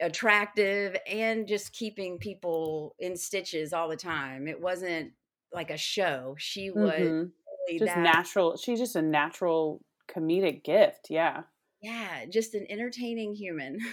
attractive 0.00 0.96
and 1.06 1.46
just 1.46 1.72
keeping 1.72 2.18
people 2.18 2.94
in 2.98 3.16
stitches 3.16 3.72
all 3.72 3.88
the 3.88 3.96
time. 3.96 4.46
It 4.46 4.60
wasn't 4.60 5.12
like 5.52 5.70
a 5.70 5.76
show. 5.76 6.36
She 6.38 6.70
was 6.70 6.92
mm-hmm. 6.92 7.26
really 7.68 7.78
just 7.78 7.94
that. 7.94 7.98
natural. 7.98 8.56
She's 8.56 8.78
just 8.78 8.96
a 8.96 9.02
natural 9.02 9.82
comedic 10.08 10.64
gift. 10.64 11.06
Yeah. 11.10 11.42
Yeah, 11.80 12.24
just 12.30 12.54
an 12.54 12.66
entertaining 12.68 13.34
human. 13.34 13.78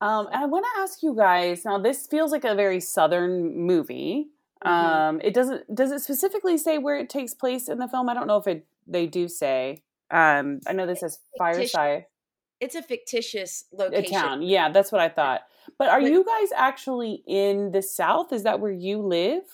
Um, 0.00 0.28
I 0.32 0.46
want 0.46 0.64
to 0.64 0.80
ask 0.80 1.02
you 1.02 1.12
guys 1.12 1.64
now. 1.64 1.76
This 1.78 2.06
feels 2.06 2.30
like 2.30 2.44
a 2.44 2.54
very 2.54 2.78
southern 2.78 3.66
movie. 3.66 4.28
Mhm. 4.64 4.70
Um, 4.70 5.20
it 5.24 5.34
doesn't 5.34 5.74
does 5.74 5.90
it 5.90 6.00
specifically 6.02 6.56
say 6.56 6.78
where 6.78 6.96
it 6.96 7.10
takes 7.10 7.34
place 7.34 7.68
in 7.68 7.78
the 7.78 7.88
film? 7.88 8.08
I 8.08 8.14
don't 8.14 8.28
know 8.28 8.36
if 8.36 8.46
it 8.46 8.64
they 8.86 9.08
do 9.08 9.26
say. 9.26 9.82
Um, 10.12 10.60
I 10.68 10.72
know 10.72 10.86
this 10.86 11.00
says 11.00 11.18
Fireside 11.36 12.04
It's 12.60 12.74
a 12.74 12.82
fictitious 12.82 13.64
a 13.72 13.76
location. 13.76 14.12
town. 14.12 14.42
Yeah, 14.42 14.70
that's 14.70 14.90
what 14.90 15.00
I 15.00 15.08
thought. 15.08 15.42
But 15.78 15.88
are 15.88 16.00
But- 16.00 16.10
you 16.10 16.24
guys 16.24 16.50
actually 16.54 17.22
in 17.26 17.70
the 17.70 17.82
South? 17.82 18.32
Is 18.32 18.42
that 18.42 18.60
where 18.60 18.72
you 18.72 18.98
live? 18.98 19.44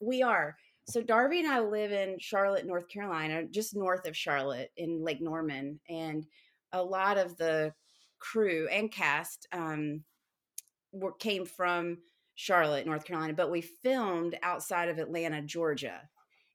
We 0.00 0.22
are. 0.22 0.56
So 0.86 1.00
Darby 1.02 1.40
and 1.40 1.50
I 1.50 1.60
live 1.60 1.92
in 1.92 2.18
Charlotte, 2.18 2.66
North 2.66 2.88
Carolina, 2.88 3.44
just 3.44 3.74
north 3.74 4.06
of 4.06 4.16
Charlotte 4.16 4.70
in 4.76 5.02
Lake 5.02 5.20
Norman, 5.22 5.80
and 5.88 6.26
a 6.72 6.82
lot 6.82 7.16
of 7.16 7.36
the 7.38 7.72
crew 8.18 8.68
and 8.70 8.92
cast 8.92 9.46
um, 9.52 10.04
were 10.92 11.12
came 11.12 11.46
from 11.46 11.98
Charlotte, 12.34 12.84
North 12.86 13.04
Carolina, 13.04 13.32
but 13.32 13.50
we 13.50 13.60
filmed 13.62 14.38
outside 14.42 14.88
of 14.88 14.98
Atlanta, 14.98 15.40
Georgia, 15.40 16.02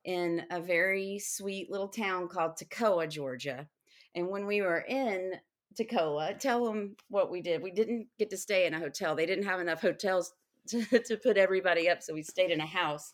in 0.05 0.45
a 0.51 0.61
very 0.61 1.17
sweet 1.19 1.71
little 1.71 1.87
town 1.87 2.27
called 2.27 2.55
Toccoa, 2.57 3.09
Georgia. 3.09 3.67
And 4.13 4.27
when 4.27 4.45
we 4.45 4.61
were 4.61 4.81
in 4.81 5.33
Toccoa, 5.79 6.37
tell 6.39 6.65
them 6.65 6.95
what 7.09 7.31
we 7.31 7.41
did. 7.41 7.61
We 7.61 7.71
didn't 7.71 8.07
get 8.17 8.29
to 8.31 8.37
stay 8.37 8.65
in 8.65 8.73
a 8.73 8.79
hotel. 8.79 9.15
They 9.15 9.25
didn't 9.25 9.45
have 9.45 9.59
enough 9.59 9.81
hotels 9.81 10.33
to, 10.69 10.83
to 11.07 11.17
put 11.17 11.37
everybody 11.37 11.89
up, 11.89 12.01
so 12.03 12.13
we 12.13 12.23
stayed 12.23 12.51
in 12.51 12.59
a 12.59 12.65
house 12.65 13.13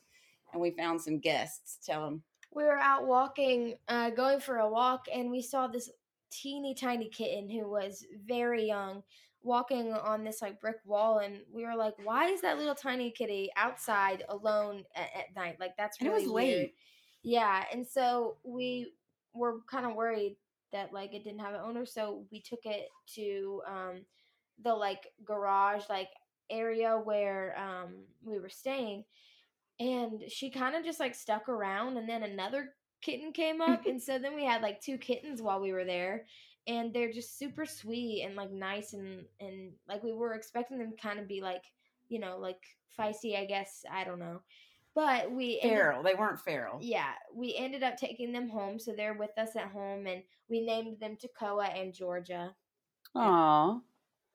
and 0.51 0.62
we 0.62 0.71
found 0.71 1.01
some 1.01 1.19
guests. 1.19 1.78
Tell 1.86 2.04
them. 2.06 2.23
we 2.54 2.63
were 2.63 2.78
out 2.78 3.06
walking, 3.06 3.75
uh, 3.88 4.10
going 4.10 4.39
for 4.39 4.58
a 4.58 4.69
walk, 4.69 5.06
and 5.13 5.30
we 5.30 5.41
saw 5.41 5.67
this 5.67 5.89
teeny 6.32 6.73
tiny 6.73 7.08
kitten 7.10 7.49
who 7.49 7.69
was 7.69 8.06
very 8.28 8.65
young 8.67 9.04
walking 9.43 9.93
on 9.93 10.23
this 10.23 10.41
like 10.41 10.60
brick 10.60 10.78
wall 10.86 11.19
and 11.19 11.38
we 11.54 11.63
were 11.63 11.75
like 11.75 11.93
why 12.04 12.25
is 12.25 12.41
that 12.41 12.58
little 12.58 12.73
tiny 12.73 13.12
kitty 13.12 13.47
outside 13.56 14.23
alone 14.28 14.84
at, 14.95 15.10
at 15.15 15.36
night 15.36 15.56
like 15.60 15.78
that's 15.78 15.99
And 15.99 16.08
it 16.08 16.12
really 16.12 16.23
was 16.23 16.34
weird 16.34 16.58
late. 16.62 16.73
yeah 17.21 17.63
and 17.71 17.86
so 17.86 18.38
we 18.43 18.91
were 19.36 19.60
kind 19.69 19.86
of 19.86 19.93
worried 19.93 20.36
that 20.75 20.93
like 20.93 21.13
it 21.13 21.23
didn't 21.23 21.39
have 21.39 21.53
an 21.53 21.61
owner 21.63 21.85
so 21.85 22.25
we 22.31 22.41
took 22.41 22.59
it 22.65 22.89
to 23.07 23.61
um 23.65 24.01
the 24.63 24.73
like 24.73 25.07
garage 25.23 25.83
like 25.89 26.09
area 26.49 26.99
where 27.03 27.55
um 27.57 27.93
we 28.23 28.38
were 28.39 28.49
staying 28.49 29.03
and 29.79 30.23
she 30.27 30.49
kind 30.49 30.75
of 30.75 30.83
just 30.83 30.99
like 30.99 31.15
stuck 31.15 31.47
around 31.47 31.97
and 31.97 32.09
then 32.09 32.23
another 32.23 32.73
kitten 33.01 33.31
came 33.31 33.61
up 33.61 33.85
and 33.88 34.01
so 34.01 34.19
then 34.19 34.35
we 34.35 34.43
had 34.43 34.61
like 34.61 34.81
two 34.81 34.97
kittens 34.97 35.41
while 35.41 35.61
we 35.61 35.71
were 35.71 35.85
there 35.85 36.25
and 36.67 36.93
they're 36.93 37.13
just 37.13 37.39
super 37.39 37.65
sweet 37.65 38.23
and 38.25 38.35
like 38.35 38.51
nice 38.51 38.93
and 38.93 39.23
and 39.39 39.71
like 39.88 40.03
we 40.03 40.11
were 40.11 40.33
expecting 40.33 40.77
them 40.77 40.91
to 40.91 40.97
kind 40.97 41.19
of 41.19 41.27
be 41.27 41.41
like 41.41 41.63
you 42.09 42.19
know 42.19 42.38
like 42.38 42.61
feisty 42.99 43.39
i 43.39 43.45
guess 43.45 43.83
i 43.91 44.03
don't 44.03 44.19
know 44.19 44.41
but 44.95 45.29
we 45.31 45.60
ended- 45.62 45.77
Feral. 45.77 46.03
They 46.03 46.15
weren't 46.15 46.39
feral. 46.39 46.79
yeah 46.81 47.12
we 47.36 47.53
ended 47.55 47.84
up 47.84 47.97
taking 47.97 48.31
them 48.31 48.49
home 48.49 48.79
so 48.79 48.93
they're 48.95 49.13
with 49.13 49.38
us 49.38 49.55
at 49.55 49.67
home 49.71 50.08
and 50.08 50.23
we 50.49 50.62
named 50.62 50.99
them 50.99 51.17
Toccoa 51.17 51.67
and 51.79 51.93
georgia 51.93 52.55
Aw. 53.15 53.79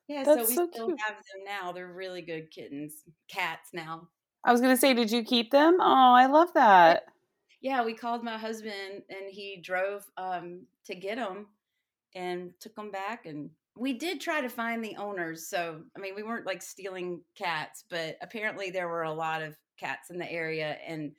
Yeah, 0.08 0.24
That's 0.24 0.42
so 0.42 0.48
we 0.48 0.54
so 0.56 0.68
still 0.72 0.86
cute. 0.88 1.00
have 1.06 1.16
them 1.16 1.44
now. 1.44 1.70
They're 1.72 1.92
really 1.92 2.22
good 2.22 2.50
kittens, 2.50 3.04
cats 3.28 3.70
now. 3.72 4.08
I 4.42 4.50
was 4.52 4.60
gonna 4.60 4.76
say, 4.76 4.92
did 4.94 5.10
you 5.12 5.22
keep 5.22 5.50
them? 5.50 5.76
Oh, 5.80 6.12
I 6.14 6.26
love 6.26 6.48
that. 6.54 7.04
Yeah, 7.60 7.84
we 7.84 7.92
called 7.94 8.24
my 8.24 8.38
husband 8.38 9.02
and 9.10 9.30
he 9.30 9.60
drove 9.62 10.04
um, 10.16 10.62
to 10.86 10.94
get 10.94 11.16
them 11.16 11.46
and 12.14 12.52
took 12.58 12.74
them 12.74 12.90
back. 12.90 13.26
And 13.26 13.50
we 13.76 13.92
did 13.94 14.20
try 14.20 14.40
to 14.40 14.48
find 14.48 14.84
the 14.84 14.96
owners. 14.96 15.48
So, 15.48 15.82
I 15.96 16.00
mean, 16.00 16.14
we 16.14 16.22
weren't 16.22 16.46
like 16.46 16.62
stealing 16.62 17.22
cats, 17.36 17.84
but 17.88 18.16
apparently 18.22 18.70
there 18.70 18.88
were 18.88 19.02
a 19.02 19.12
lot 19.12 19.42
of 19.42 19.56
cats 19.78 20.10
in 20.10 20.18
the 20.18 20.30
area. 20.30 20.76
And 20.86 21.12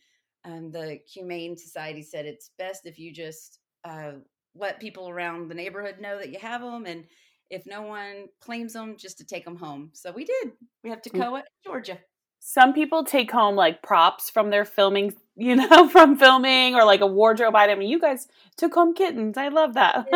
um, 0.45 0.71
the 0.71 0.99
Humane 1.13 1.57
Society 1.57 2.03
said 2.03 2.25
it's 2.25 2.51
best 2.57 2.81
if 2.85 2.99
you 2.99 3.13
just 3.13 3.59
uh, 3.83 4.13
let 4.55 4.79
people 4.79 5.09
around 5.09 5.49
the 5.49 5.55
neighborhood 5.55 5.95
know 5.99 6.17
that 6.17 6.31
you 6.31 6.39
have 6.39 6.61
them. 6.61 6.85
And 6.85 7.05
if 7.49 7.65
no 7.65 7.81
one 7.83 8.27
claims 8.39 8.73
them, 8.73 8.95
just 8.97 9.17
to 9.17 9.25
take 9.25 9.45
them 9.45 9.57
home. 9.57 9.91
So 9.93 10.11
we 10.11 10.25
did. 10.25 10.51
We 10.83 10.89
have 10.89 11.01
Toccoa, 11.01 11.43
Georgia. 11.63 11.99
Some 12.39 12.73
people 12.73 13.03
take 13.03 13.31
home 13.31 13.55
like 13.55 13.83
props 13.83 14.29
from 14.29 14.49
their 14.49 14.65
filming, 14.65 15.13
you 15.35 15.55
know, 15.55 15.87
from 15.89 16.17
filming 16.17 16.75
or 16.75 16.85
like 16.85 17.01
a 17.01 17.07
wardrobe 17.07 17.55
item. 17.55 17.81
You 17.81 17.99
guys 17.99 18.27
took 18.57 18.73
home 18.73 18.93
kittens. 18.93 19.37
I 19.37 19.49
love 19.49 19.75
that. 19.75 20.07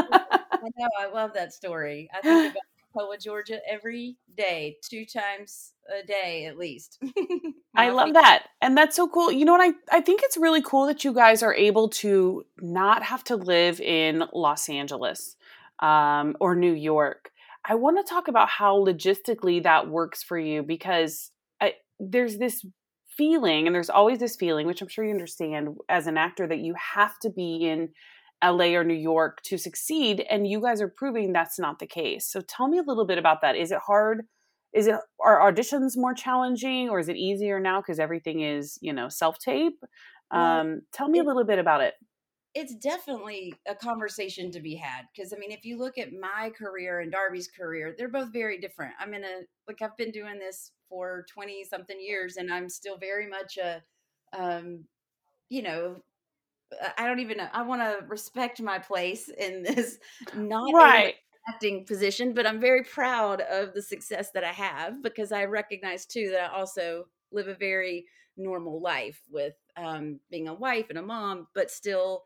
I 0.65 0.69
know. 0.77 0.89
I 0.99 1.07
love 1.11 1.33
that 1.33 1.53
story. 1.53 2.09
I 2.13 2.21
think 2.21 2.51
about 2.51 2.63
Toccoa, 2.95 3.21
Georgia 3.21 3.59
every 3.69 4.17
day, 4.35 4.77
two 4.81 5.05
times 5.05 5.73
a 5.89 6.05
day 6.05 6.45
at 6.45 6.57
least. 6.57 6.97
I 7.75 7.89
love 7.89 8.13
that. 8.13 8.47
And 8.61 8.77
that's 8.77 8.95
so 8.95 9.07
cool. 9.07 9.31
You 9.31 9.45
know 9.45 9.53
what? 9.53 9.61
I, 9.61 9.97
I 9.97 10.01
think 10.01 10.21
it's 10.23 10.37
really 10.37 10.61
cool 10.61 10.87
that 10.87 11.03
you 11.03 11.13
guys 11.13 11.43
are 11.43 11.53
able 11.53 11.89
to 11.89 12.45
not 12.61 13.03
have 13.03 13.23
to 13.25 13.35
live 13.35 13.79
in 13.81 14.23
Los 14.33 14.69
Angeles 14.69 15.35
um, 15.79 16.35
or 16.39 16.55
New 16.55 16.73
York. 16.73 17.31
I 17.67 17.75
want 17.75 17.97
to 17.97 18.09
talk 18.09 18.27
about 18.27 18.49
how 18.49 18.77
logistically 18.77 19.63
that 19.63 19.89
works 19.89 20.23
for 20.23 20.37
you 20.37 20.63
because 20.63 21.31
I, 21.59 21.73
there's 21.99 22.37
this 22.37 22.65
feeling, 23.17 23.65
and 23.65 23.75
there's 23.75 23.89
always 23.89 24.19
this 24.19 24.35
feeling, 24.35 24.67
which 24.67 24.81
I'm 24.81 24.87
sure 24.87 25.03
you 25.03 25.11
understand 25.11 25.77
as 25.89 26.07
an 26.07 26.17
actor, 26.17 26.47
that 26.47 26.59
you 26.59 26.75
have 26.93 27.17
to 27.19 27.29
be 27.29 27.67
in 27.67 27.89
LA 28.43 28.75
or 28.75 28.83
New 28.83 28.93
York 28.93 29.41
to 29.43 29.57
succeed. 29.57 30.25
And 30.29 30.47
you 30.47 30.61
guys 30.61 30.81
are 30.81 30.87
proving 30.87 31.33
that's 31.33 31.59
not 31.59 31.79
the 31.79 31.87
case. 31.87 32.27
So 32.27 32.41
tell 32.41 32.67
me 32.67 32.77
a 32.77 32.83
little 32.83 33.05
bit 33.05 33.17
about 33.17 33.41
that. 33.41 33.55
Is 33.55 33.71
it 33.71 33.79
hard? 33.79 34.25
Is 34.73 34.87
it 34.87 34.95
are 35.23 35.39
auditions 35.39 35.95
more 35.95 36.13
challenging 36.13 36.89
or 36.89 36.99
is 36.99 37.07
it 37.07 37.15
easier 37.15 37.59
now 37.59 37.81
because 37.81 37.99
everything 37.99 38.41
is, 38.41 38.77
you 38.81 38.91
know, 38.91 39.07
self 39.07 39.39
tape? 39.39 39.79
Um, 40.31 40.81
tell 40.91 41.07
me 41.07 41.19
a 41.19 41.23
little 41.23 41.45
bit 41.45 41.59
about 41.59 41.81
it. 41.81 41.93
It's 42.53 42.75
definitely 42.75 43.53
a 43.67 43.75
conversation 43.75 44.51
to 44.51 44.61
be 44.61 44.75
had 44.75 45.03
because 45.13 45.33
I 45.33 45.37
mean, 45.37 45.51
if 45.51 45.65
you 45.65 45.77
look 45.77 45.97
at 45.97 46.09
my 46.13 46.51
career 46.57 47.01
and 47.01 47.11
Darby's 47.11 47.49
career, 47.49 47.95
they're 47.97 48.09
both 48.09 48.31
very 48.31 48.59
different. 48.59 48.93
I'm 48.99 49.13
in 49.13 49.23
a 49.23 49.41
like 49.67 49.81
I've 49.81 49.97
been 49.97 50.11
doing 50.11 50.39
this 50.39 50.71
for 50.89 51.25
twenty 51.33 51.63
something 51.63 51.99
years, 51.99 52.37
and 52.37 52.51
I'm 52.51 52.69
still 52.69 52.97
very 52.97 53.27
much 53.27 53.57
a, 53.57 53.81
um, 54.37 54.85
you 55.49 55.63
know, 55.63 55.97
I- 56.97 57.05
don't 57.07 57.19
even 57.19 57.37
know. 57.37 57.47
I 57.53 57.61
want 57.61 57.81
to 57.81 58.05
respect 58.07 58.61
my 58.61 58.79
place 58.79 59.29
in 59.29 59.63
this 59.63 59.99
not 60.35 60.73
Right. 60.73 61.15
acting 61.47 61.85
position, 61.85 62.33
but 62.33 62.45
I'm 62.47 62.59
very 62.59 62.83
proud 62.83 63.41
of 63.41 63.73
the 63.73 63.81
success 63.81 64.31
that 64.31 64.43
I 64.43 64.51
have 64.51 65.01
because 65.01 65.31
I 65.31 65.45
recognize 65.45 66.05
too 66.05 66.29
that 66.31 66.51
I 66.51 66.53
also 66.55 67.05
live 67.31 67.47
a 67.47 67.53
very 67.55 68.05
normal 68.37 68.81
life 68.81 69.21
with 69.31 69.53
um, 69.77 70.19
being 70.29 70.47
a 70.47 70.53
wife 70.53 70.87
and 70.89 70.97
a 70.97 71.01
mom, 71.01 71.47
but 71.53 71.71
still 71.71 72.23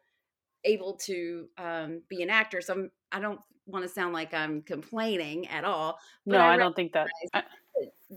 able 0.64 0.94
to 1.06 1.48
um, 1.58 2.02
be 2.10 2.22
an 2.24 2.30
actor. 2.30 2.62
So 2.62 2.74
I'm, 2.74 2.92
I 3.12 3.20
don't 3.20 3.40
want 3.66 3.84
to 3.84 3.90
sound 3.90 4.14
like 4.14 4.34
I'm 4.34 4.62
complaining 4.64 5.48
at 5.48 5.64
all. 5.64 5.98
But 6.26 6.34
No, 6.34 6.40
I 6.40 6.54
I 6.54 6.58
don't 6.58 6.76
think 6.76 6.94
that. 6.94 7.08
I- 7.34 7.44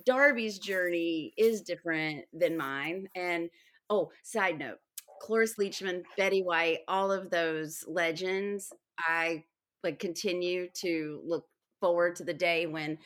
Darby's 0.06 0.58
journey 0.58 1.34
is 1.36 1.60
different 1.60 2.24
than 2.32 2.56
mine. 2.56 3.08
And 3.14 3.50
oh, 3.90 4.10
side 4.22 4.58
note, 4.58 4.78
Cloris 5.22 5.54
Leachman, 5.56 6.02
Betty 6.18 6.42
White, 6.42 6.80
all 6.88 7.12
of 7.12 7.30
those 7.30 7.84
legends, 7.86 8.72
I 8.98 9.44
like 9.84 10.00
continue 10.00 10.68
to 10.80 11.20
look 11.24 11.46
forward 11.80 12.16
to 12.16 12.24
the 12.24 12.34
day 12.34 12.66
when 12.66 12.98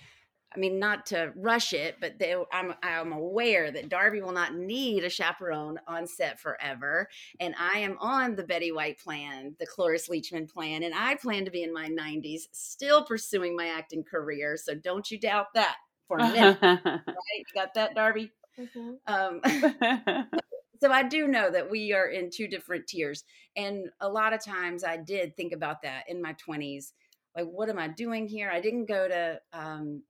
I 0.54 0.58
mean, 0.58 0.78
not 0.78 1.06
to 1.06 1.32
rush 1.36 1.72
it, 1.74 1.96
but 2.00 2.18
they, 2.18 2.34
I'm 2.52 2.74
I'm 2.82 3.12
aware 3.12 3.70
that 3.70 3.88
Darby 3.90 4.22
will 4.22 4.32
not 4.32 4.54
need 4.54 5.04
a 5.04 5.10
chaperone 5.10 5.78
on 5.86 6.06
set 6.06 6.40
forever, 6.40 7.08
and 7.40 7.54
I 7.58 7.80
am 7.80 7.98
on 8.00 8.36
the 8.36 8.44
Betty 8.44 8.72
White 8.72 8.98
plan, 8.98 9.56
the 9.60 9.66
Cloris 9.66 10.08
Leachman 10.08 10.48
plan, 10.50 10.82
and 10.84 10.94
I 10.94 11.16
plan 11.16 11.44
to 11.44 11.50
be 11.50 11.62
in 11.62 11.72
my 11.74 11.88
90s, 11.88 12.48
still 12.52 13.04
pursuing 13.04 13.56
my 13.56 13.68
acting 13.68 14.04
career. 14.04 14.56
So 14.56 14.74
don't 14.74 15.10
you 15.10 15.18
doubt 15.20 15.48
that 15.54 15.76
for 16.08 16.20
a 16.20 16.26
minute, 16.26 16.56
right? 17.14 17.46
You 17.46 17.54
got 17.54 17.74
that, 17.74 17.94
Darby? 17.94 18.32
Mhm. 18.58 18.98
Um, 19.06 19.40
so 20.80 20.90
I 20.92 21.02
do 21.02 21.26
know 21.28 21.50
that 21.50 21.70
we 21.70 21.92
are 21.92 22.06
in 22.06 22.30
two 22.30 22.48
different 22.48 22.86
tiers. 22.86 23.24
And 23.56 23.90
a 24.00 24.08
lot 24.08 24.32
of 24.32 24.44
times 24.44 24.84
I 24.84 24.96
did 24.96 25.36
think 25.36 25.52
about 25.52 25.82
that 25.82 26.08
in 26.08 26.22
my 26.22 26.34
20s. 26.34 26.92
Like, 27.34 27.46
what 27.46 27.68
am 27.68 27.78
I 27.78 27.88
doing 27.88 28.26
here? 28.28 28.50
I 28.50 28.60
didn't 28.60 28.86
go 28.86 29.08
to 29.08 29.40
um, 29.52 30.02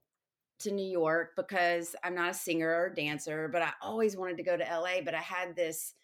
to 0.60 0.70
New 0.72 0.86
York 0.90 1.32
because 1.36 1.96
I'm 2.02 2.14
not 2.14 2.30
a 2.30 2.34
singer 2.34 2.70
or 2.74 2.90
dancer, 2.90 3.48
but 3.48 3.62
I 3.62 3.72
always 3.82 4.16
wanted 4.16 4.38
to 4.38 4.42
go 4.44 4.56
to 4.56 4.70
LA. 4.70 5.02
But 5.02 5.14
I 5.14 5.20
had 5.20 5.56
this 5.56 5.94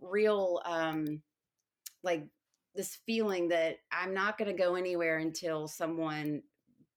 real, 0.00 0.62
um, 0.64 1.22
like, 2.02 2.26
this 2.74 2.96
feeling 3.06 3.48
that 3.48 3.78
I'm 3.92 4.14
not 4.14 4.36
going 4.36 4.54
to 4.54 4.60
go 4.62 4.74
anywhere 4.74 5.18
until 5.18 5.68
someone 5.68 6.42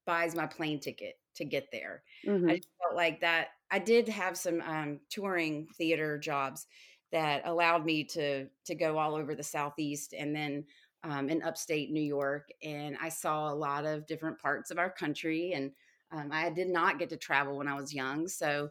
buys 0.06 0.36
my 0.36 0.48
plane 0.48 0.80
ticket 0.80 1.16
to 1.36 1.46
get 1.46 1.70
there. 1.72 2.04
Mhm. 2.24 2.50
I 2.50 2.58
just 2.58 2.70
felt 2.82 2.96
like 2.96 3.22
that. 3.22 3.50
I 3.72 3.80
did 3.80 4.10
have 4.10 4.38
some 4.38 4.62
um, 4.62 5.02
touring 5.10 5.68
theater 5.68 6.18
jobs 6.18 6.68
that 7.12 7.44
allowed 7.46 7.86
me 7.86 8.04
to 8.04 8.48
to 8.66 8.76
go 8.76 8.98
all 8.98 9.16
over 9.16 9.36
the 9.36 9.44
southeast 9.44 10.14
and 10.18 10.36
then 10.36 10.66
um, 11.04 11.30
in 11.30 11.44
upstate 11.44 11.92
New 11.92 12.02
York, 12.02 12.50
and 12.64 12.98
I 13.02 13.10
saw 13.10 13.52
a 13.52 13.56
lot 13.56 13.86
of 13.86 14.08
different 14.08 14.40
parts 14.40 14.72
of 14.72 14.80
our 14.80 14.90
country. 14.90 15.54
And 15.54 15.72
um, 16.12 16.30
I 16.32 16.50
did 16.50 16.70
not 16.70 17.00
get 17.00 17.10
to 17.10 17.18
travel 17.18 17.58
when 17.58 17.68
I 17.68 17.76
was 17.76 17.94
young, 17.94 18.28
so 18.28 18.70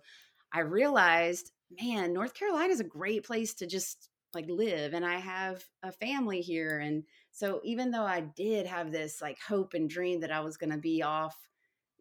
I 0.53 0.61
realized 0.61 1.53
man, 1.81 2.13
North 2.13 2.35
Carolina 2.35 2.73
is 2.73 2.81
a 2.81 2.85
great 2.85 3.25
place 3.25 3.55
to 3.55 3.67
just 3.67 4.09
like 4.35 4.49
live 4.49 4.93
and 4.93 5.05
I 5.05 5.19
have 5.19 5.65
a 5.83 5.91
family 5.91 6.41
here 6.41 6.81
and 6.81 7.05
so 7.33 7.61
even 7.65 7.91
though 7.91 8.05
I 8.05 8.21
did 8.21 8.67
have 8.67 8.93
this 8.93 9.23
like 9.23 9.39
hope 9.41 9.75
and 9.75 9.89
dream 9.89 10.21
that 10.21 10.31
I 10.31 10.41
was 10.41 10.57
going 10.57 10.71
to 10.71 10.79
be 10.79 11.03
off, 11.03 11.37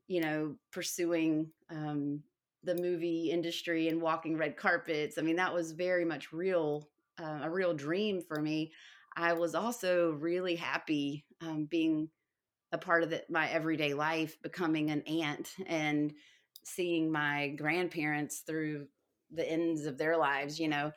you 0.07 0.21
know, 0.21 0.55
pursuing 0.71 1.51
um 1.69 2.21
the 2.65 2.75
movie 2.75 3.31
industry 3.31 3.87
and 3.87 4.01
walking 4.01 4.37
red 4.37 4.57
carpets, 4.57 5.17
I 5.17 5.21
mean 5.21 5.37
that 5.37 5.53
was 5.53 5.71
very 5.73 6.05
much 6.05 6.33
real 6.33 6.89
uh, 7.19 7.41
a 7.43 7.49
real 7.49 7.73
dream 7.73 8.21
for 8.21 8.41
me. 8.41 8.73
I 9.15 9.33
was 9.33 9.55
also 9.55 10.11
really 10.11 10.55
happy 10.55 11.25
um, 11.41 11.65
being 11.65 12.09
a 12.71 12.77
part 12.77 13.03
of 13.03 13.09
the, 13.09 13.25
my 13.29 13.49
everyday 13.49 13.93
life, 13.93 14.41
becoming 14.41 14.91
an 14.91 15.01
aunt 15.03 15.53
and 15.65 16.13
seeing 16.65 17.11
my 17.11 17.49
grandparents 17.49 18.41
through 18.41 18.89
the 19.31 19.49
ends 19.49 19.85
of 19.85 19.97
their 19.97 20.17
lives, 20.17 20.59
you 20.59 20.67
know. 20.67 20.91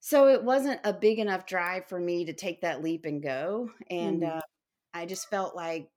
So 0.00 0.28
it 0.28 0.42
wasn't 0.44 0.80
a 0.84 0.92
big 0.92 1.18
enough 1.18 1.46
drive 1.46 1.88
for 1.88 2.00
me 2.00 2.24
to 2.26 2.32
take 2.32 2.62
that 2.62 2.82
leap 2.82 3.04
and 3.06 3.22
go. 3.22 3.70
And 3.88 4.22
Mhm. 4.22 4.24
uh, 4.24 4.42
I 4.94 5.06
just 5.06 5.30
felt 5.30 5.56
like 5.56 5.91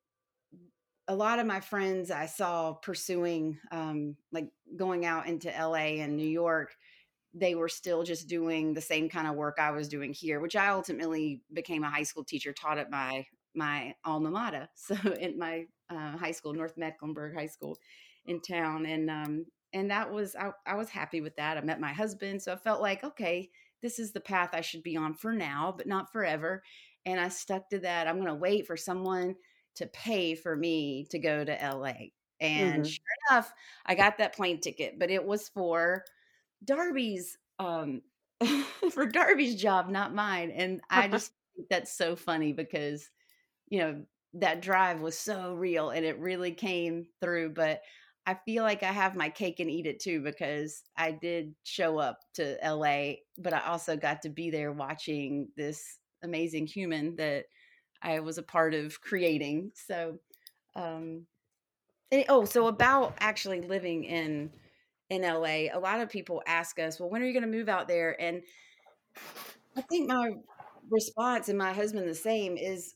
a 1.08 1.15
lot 1.15 1.39
of 1.39 1.46
my 1.46 1.60
friends 1.60 2.10
I 2.10 2.26
saw 2.26 2.74
pursuing, 2.74 3.60
um, 3.72 4.15
like 4.32 4.48
going 4.76 5.06
out 5.06 5.28
into 5.28 5.50
LA 5.50 6.02
and 6.02 6.15
New 6.15 6.28
York, 6.28 6.76
they 7.34 7.54
were 7.54 7.70
still 7.70 8.04
just 8.04 8.28
doing 8.28 8.74
the 8.74 8.82
same 8.82 9.10
kind 9.10 9.28
of 9.28 9.36
work 9.36 9.58
I 9.60 9.72
was 9.72 9.89
doing 9.89 10.13
here, 10.13 10.39
which 10.39 10.56
I 10.56 10.70
ultimately 10.70 11.41
became 11.54 11.84
a 11.84 11.89
high 11.89 12.04
school 12.04 12.24
teacher, 12.24 12.54
taught 12.54 12.78
at 12.78 12.89
my 12.89 13.26
my 13.54 13.96
alma 14.04 14.32
mater, 14.32 14.68
so 14.76 14.96
in 15.20 15.38
my 15.38 15.65
uh, 15.89 16.18
high 16.18 16.32
school, 16.32 16.54
North 16.54 16.76
Mecklenburg 16.78 17.36
High 17.36 17.48
School, 17.48 17.78
in 18.26 18.41
town, 18.41 18.86
and 18.86 19.10
um, 19.10 19.46
and 19.74 19.91
that 19.91 20.12
was 20.12 20.36
I, 20.36 20.52
I 20.65 20.76
was 20.76 20.89
happy 20.89 21.22
with 21.22 21.36
that. 21.36 21.58
I 21.58 21.62
met 21.62 21.80
my 21.80 21.94
husband, 21.94 22.41
so 22.41 22.54
I 22.54 22.58
felt 22.58 22.82
like 22.82 23.04
okay, 23.04 23.50
this 23.82 24.00
is 24.00 24.12
the 24.12 24.22
path 24.22 24.50
I 24.54 24.62
should 24.62 24.84
be 24.84 24.98
on 24.98 25.13
for 25.13 25.34
now, 25.34 25.74
but 25.76 25.88
not 25.88 26.12
forever. 26.12 26.63
And 27.06 27.20
I 27.20 27.28
stuck 27.30 27.70
to 27.70 27.80
that. 27.80 28.08
I'm 28.08 28.15
going 28.15 28.28
to 28.28 28.34
wait 28.34 28.65
for 28.65 28.76
someone 28.76 29.36
to 29.76 29.88
pay 29.88 30.36
for 30.36 30.56
me 30.56 31.06
to 31.12 31.20
go 31.20 31.44
to 31.46 31.62
LA. 31.62 32.14
And 32.40 32.86
Mhm. 32.86 32.88
sure 32.88 33.04
enough, 33.32 33.54
I 33.86 33.96
got 33.96 34.18
that 34.18 34.36
plane 34.36 34.60
ticket, 34.62 35.00
but 35.00 35.12
it 35.12 35.26
was 35.26 35.50
for 35.50 36.06
Darby's 36.64 37.38
um 37.60 38.04
for 38.92 39.06
Darby's 39.06 39.56
job, 39.56 39.90
not 39.90 40.14
mine. 40.14 40.52
And 40.52 40.82
I 40.90 41.08
just 41.10 41.34
think 41.56 41.70
that's 41.70 41.94
so 41.94 42.16
funny 42.16 42.54
because 42.54 43.10
you 43.68 43.80
know 43.80 44.06
that 44.34 44.62
drive 44.62 45.00
was 45.02 45.18
so 45.18 45.56
real 45.56 45.90
and 45.90 46.06
it 46.06 46.20
really 46.20 46.52
came 46.54 47.08
through. 47.22 47.52
But 47.54 47.82
I 48.26 48.36
feel 48.46 48.64
like 48.64 48.84
I 48.84 48.92
have 48.92 49.16
my 49.16 49.30
cake 49.30 49.60
and 49.60 49.70
eat 49.70 49.86
it 49.88 50.00
too 50.00 50.22
because 50.22 50.84
I 50.98 51.12
did 51.12 51.56
show 51.64 51.98
up 52.00 52.20
to 52.36 52.64
LA, 52.64 53.24
but 53.38 53.54
I 53.54 53.62
also 53.62 53.96
got 53.98 54.22
to 54.24 54.30
be 54.30 54.50
there 54.50 54.72
watching 54.74 55.50
this 55.56 56.00
amazing 56.24 56.68
human 56.68 57.16
that 57.18 57.46
I 58.06 58.22
was 58.22 58.38
a 58.38 58.44
part 58.44 58.74
of 58.76 59.02
creating. 59.02 59.72
So 59.76 60.20
um 60.76 61.28
and- 62.12 62.26
oh, 62.30 62.46
so 62.46 62.68
about 62.68 63.15
actually 63.20 63.62
living 63.62 64.04
in 64.06 64.52
in 65.10 65.24
LA, 65.24 65.70
a 65.70 65.80
lot 65.80 66.02
of 66.02 66.10
people 66.10 66.44
ask 66.48 66.80
us, 66.80 67.00
"Well, 67.00 67.10
when 67.10 67.22
are 67.22 67.26
you 67.26 67.34
going 67.34 67.44
to 67.44 67.50
move 67.58 67.70
out 67.70 67.88
there?" 67.88 68.20
And 68.22 68.44
I 69.78 69.82
think 69.82 70.08
my 70.08 70.32
response 70.89 71.50
and 71.50 71.58
my 71.58 71.74
husband 71.74 72.08
the 72.08 72.15
same 72.15 72.58
is 72.58 72.96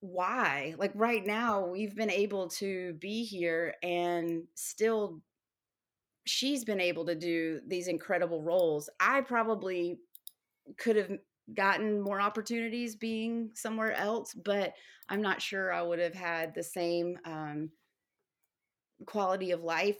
why? 0.00 0.74
Like 0.78 0.92
right 0.94 1.24
now, 1.26 1.66
we've 1.66 1.96
been 1.96 2.10
able 2.10 2.48
to 2.50 2.94
be 2.94 3.24
here 3.24 3.74
and 3.82 4.44
still 4.54 5.22
she's 6.26 6.64
been 6.64 6.80
able 6.80 7.06
to 7.06 7.14
do 7.14 7.60
these 7.66 7.88
incredible 7.88 8.42
roles. 8.42 8.90
I 9.00 9.22
probably 9.22 9.98
could 10.78 10.96
have 10.96 11.12
gotten 11.54 12.00
more 12.00 12.20
opportunities 12.20 12.96
being 12.96 13.50
somewhere 13.54 13.92
else, 13.94 14.34
but 14.34 14.74
I'm 15.08 15.22
not 15.22 15.42
sure 15.42 15.72
I 15.72 15.82
would 15.82 15.98
have 15.98 16.14
had 16.14 16.54
the 16.54 16.62
same 16.62 17.18
um 17.24 17.70
quality 19.06 19.50
of 19.52 19.62
life 19.62 19.98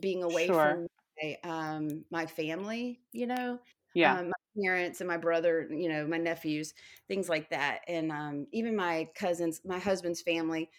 being 0.00 0.22
away 0.22 0.52
Sure. 0.52 0.52
from 0.52 0.86
my, 1.22 1.36
um, 1.44 2.04
my 2.10 2.26
family, 2.26 3.00
you 3.12 3.26
know, 3.26 3.58
Yeah. 3.94 4.18
um, 4.18 4.28
my 4.28 4.62
parents 4.62 5.00
and 5.00 5.08
my 5.08 5.16
brother, 5.16 5.68
you 5.70 5.88
know, 5.88 6.06
my 6.06 6.18
nephews, 6.18 6.74
things 7.08 7.28
like 7.28 7.50
that. 7.50 7.80
And 7.88 8.10
um, 8.12 8.46
even 8.52 8.76
my 8.76 9.08
cousins, 9.14 9.60
my 9.64 9.78
husband's 9.78 10.22
family, 10.22 10.70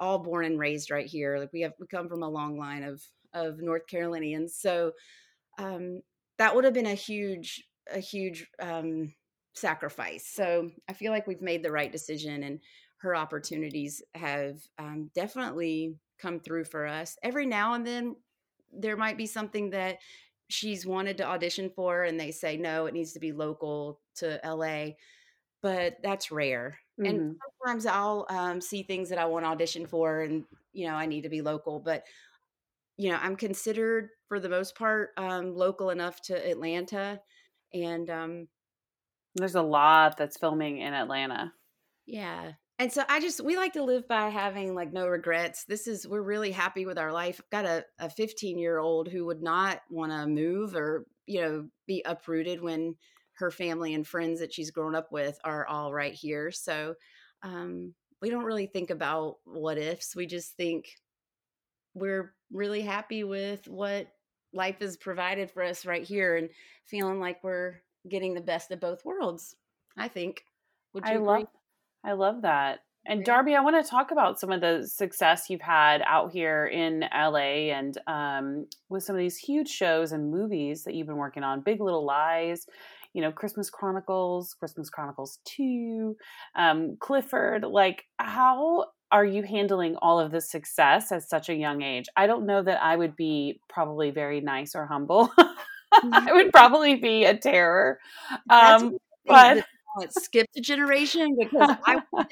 all 0.00 0.18
born 0.18 0.44
and 0.46 0.58
raised 0.58 0.90
right 0.90 1.06
here. 1.06 1.38
Like 1.38 1.52
we 1.52 1.60
have, 1.62 1.74
we 1.78 1.86
come 1.86 2.08
from 2.08 2.22
a 2.22 2.28
long 2.28 2.58
line 2.58 2.82
of, 2.82 3.02
of 3.32 3.58
North 3.60 3.86
Carolinians. 3.86 4.56
So 4.56 4.92
um, 5.58 6.02
that 6.38 6.54
would 6.54 6.64
have 6.64 6.74
been 6.74 6.86
a 6.86 6.94
huge, 6.94 7.64
a 7.92 8.00
huge 8.00 8.48
um, 8.60 9.14
sacrifice. 9.60 10.26
So 10.26 10.70
I 10.88 10.92
feel 10.94 11.12
like 11.12 11.26
we've 11.26 11.42
made 11.42 11.62
the 11.62 11.72
right 11.72 11.92
decision 11.92 12.42
and 12.42 12.60
her 12.98 13.16
opportunities 13.16 14.02
have 14.14 14.60
um, 14.78 15.10
definitely 15.14 15.98
come 16.18 16.40
through 16.40 16.64
for 16.64 16.86
us. 16.86 17.16
Every 17.22 17.46
now 17.46 17.74
and 17.74 17.86
then, 17.86 18.16
there 18.72 18.96
might 18.96 19.16
be 19.16 19.26
something 19.26 19.70
that 19.70 19.98
she's 20.48 20.86
wanted 20.86 21.16
to 21.18 21.24
audition 21.24 21.70
for, 21.70 22.04
and 22.04 22.18
they 22.20 22.30
say 22.30 22.56
no, 22.56 22.86
it 22.86 22.94
needs 22.94 23.12
to 23.12 23.20
be 23.20 23.32
local 23.32 24.00
to 24.16 24.44
LA, 24.44 24.96
but 25.62 25.96
that's 26.02 26.30
rare. 26.30 26.78
And 27.04 27.18
Mhm. 27.18 27.40
sometimes 27.60 27.86
I'll 27.86 28.26
um, 28.28 28.60
see 28.60 28.82
things 28.82 29.08
that 29.08 29.18
I 29.18 29.24
want 29.26 29.44
to 29.44 29.50
audition 29.50 29.86
for, 29.86 30.20
and 30.20 30.46
you 30.72 30.86
know, 30.86 30.94
I 30.94 31.06
need 31.06 31.22
to 31.22 31.28
be 31.28 31.42
local, 31.42 31.80
but 31.80 32.06
you 32.96 33.10
know, 33.10 33.16
I'm 33.16 33.36
considered 33.36 34.10
for 34.28 34.40
the 34.40 34.48
most 34.48 34.74
part 34.76 35.10
um, 35.16 35.54
local 35.54 35.90
enough 35.90 36.20
to 36.22 36.50
Atlanta, 36.50 37.22
and 37.72 38.10
um, 38.10 38.48
There's 39.34 39.54
a 39.54 39.62
lot 39.62 40.16
that's 40.16 40.36
filming 40.36 40.78
in 40.78 40.94
Atlanta. 40.94 41.52
Yeah. 42.06 42.52
And 42.78 42.90
so 42.90 43.02
I 43.08 43.20
just 43.20 43.44
we 43.44 43.56
like 43.56 43.74
to 43.74 43.84
live 43.84 44.08
by 44.08 44.30
having 44.30 44.74
like 44.74 44.92
no 44.92 45.06
regrets. 45.06 45.64
This 45.64 45.86
is 45.86 46.08
we're 46.08 46.22
really 46.22 46.50
happy 46.50 46.86
with 46.86 46.98
our 46.98 47.12
life. 47.12 47.38
I've 47.38 47.50
got 47.50 47.64
a, 47.66 47.84
a 47.98 48.10
15 48.10 48.58
year 48.58 48.78
old 48.78 49.06
who 49.06 49.26
would 49.26 49.42
not 49.42 49.82
want 49.90 50.12
to 50.12 50.26
move 50.26 50.74
or, 50.74 51.04
you 51.26 51.42
know, 51.42 51.68
be 51.86 52.02
uprooted 52.06 52.62
when 52.62 52.96
her 53.34 53.50
family 53.50 53.94
and 53.94 54.06
friends 54.06 54.40
that 54.40 54.52
she's 54.52 54.70
grown 54.70 54.94
up 54.94 55.12
with 55.12 55.38
are 55.44 55.66
all 55.66 55.92
right 55.92 56.14
here. 56.14 56.50
So 56.50 56.94
um 57.42 57.94
we 58.22 58.30
don't 58.30 58.44
really 58.44 58.66
think 58.66 58.90
about 58.90 59.36
what 59.44 59.78
ifs. 59.78 60.16
We 60.16 60.26
just 60.26 60.56
think 60.56 60.86
we're 61.94 62.34
really 62.50 62.82
happy 62.82 63.24
with 63.24 63.68
what 63.68 64.08
life 64.52 64.80
has 64.80 64.96
provided 64.96 65.50
for 65.50 65.62
us 65.62 65.86
right 65.86 66.02
here 66.02 66.36
and 66.36 66.48
feeling 66.86 67.20
like 67.20 67.42
we're 67.42 67.82
getting 68.08 68.34
the 68.34 68.40
best 68.40 68.70
of 68.70 68.80
both 68.80 69.04
worlds. 69.04 69.56
I 69.96 70.08
think. 70.08 70.44
Would 70.94 71.04
you 71.06 71.12
I 71.12 71.14
agree? 71.16 71.26
love 71.26 71.46
I 72.04 72.12
love 72.12 72.42
that. 72.42 72.80
And 73.06 73.24
Darby, 73.24 73.54
I 73.54 73.60
want 73.60 73.82
to 73.82 73.90
talk 73.90 74.10
about 74.10 74.38
some 74.38 74.52
of 74.52 74.60
the 74.60 74.86
success 74.86 75.48
you've 75.48 75.62
had 75.62 76.02
out 76.06 76.32
here 76.32 76.66
in 76.66 77.04
LA 77.14 77.72
and 77.72 77.96
um, 78.06 78.66
with 78.90 79.02
some 79.02 79.16
of 79.16 79.20
these 79.20 79.38
huge 79.38 79.68
shows 79.68 80.12
and 80.12 80.30
movies 80.30 80.84
that 80.84 80.94
you've 80.94 81.06
been 81.06 81.16
working 81.16 81.42
on. 81.42 81.62
Big 81.62 81.80
Little 81.80 82.04
Lies, 82.04 82.66
you 83.14 83.22
know, 83.22 83.32
Christmas 83.32 83.70
Chronicles, 83.70 84.54
Christmas 84.54 84.90
Chronicles 84.90 85.38
2, 85.46 86.14
um, 86.56 86.96
Clifford. 87.00 87.64
Like, 87.64 88.04
how 88.18 88.86
are 89.10 89.24
you 89.24 89.42
handling 89.42 89.96
all 89.96 90.20
of 90.20 90.30
this 90.30 90.50
success 90.50 91.10
at 91.10 91.22
such 91.22 91.48
a 91.48 91.54
young 91.54 91.82
age? 91.82 92.04
I 92.16 92.26
don't 92.26 92.46
know 92.46 92.62
that 92.62 92.82
I 92.82 92.96
would 92.96 93.16
be 93.16 93.60
probably 93.68 94.10
very 94.10 94.42
nice 94.42 94.74
or 94.74 94.86
humble. 94.86 95.30
I 96.12 96.32
would 96.32 96.52
probably 96.52 96.96
be 96.96 97.24
a 97.24 97.36
terror. 97.36 97.98
Um, 98.48 98.98
but 99.26 99.58
but 99.58 99.64
it 100.02 100.12
skipped 100.12 100.56
a 100.56 100.60
generation 100.60 101.36
because 101.38 101.70
I 101.86 101.98
would 102.12 102.26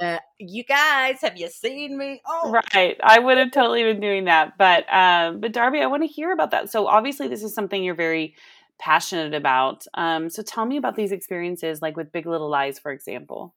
have. 0.00 0.20
You 0.38 0.64
guys, 0.64 1.20
have 1.20 1.36
you 1.36 1.48
seen 1.48 1.96
me? 1.96 2.20
Oh, 2.26 2.56
Right. 2.74 2.96
I 3.02 3.18
would 3.18 3.38
have 3.38 3.52
totally 3.52 3.84
been 3.84 4.00
doing 4.00 4.24
that. 4.24 4.58
But 4.58 4.92
um 4.92 5.40
but 5.40 5.52
Darby, 5.52 5.80
I 5.80 5.86
want 5.86 6.02
to 6.02 6.08
hear 6.08 6.32
about 6.32 6.50
that. 6.50 6.70
So 6.70 6.86
obviously 6.86 7.28
this 7.28 7.42
is 7.42 7.54
something 7.54 7.82
you're 7.82 7.94
very 7.94 8.34
passionate 8.78 9.34
about. 9.34 9.86
Um 9.94 10.28
so 10.30 10.42
tell 10.42 10.66
me 10.66 10.76
about 10.76 10.96
these 10.96 11.12
experiences 11.12 11.80
like 11.80 11.96
with 11.96 12.12
Big 12.12 12.26
Little 12.26 12.50
Lies 12.50 12.78
for 12.78 12.92
example. 12.92 13.54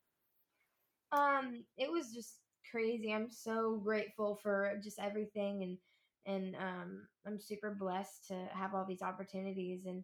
Um, 1.11 1.63
it 1.77 1.91
was 1.91 2.13
just 2.13 2.35
crazy. 2.69 3.11
I'm 3.13 3.29
so 3.31 3.81
grateful 3.83 4.39
for 4.43 4.73
just 4.83 4.99
everything 4.99 5.63
and 5.63 5.77
and 6.25 6.55
um 6.55 7.07
I'm 7.25 7.39
super 7.39 7.75
blessed 7.79 8.27
to 8.27 8.47
have 8.53 8.73
all 8.73 8.85
these 8.87 9.01
opportunities 9.01 9.85
and 9.85 10.03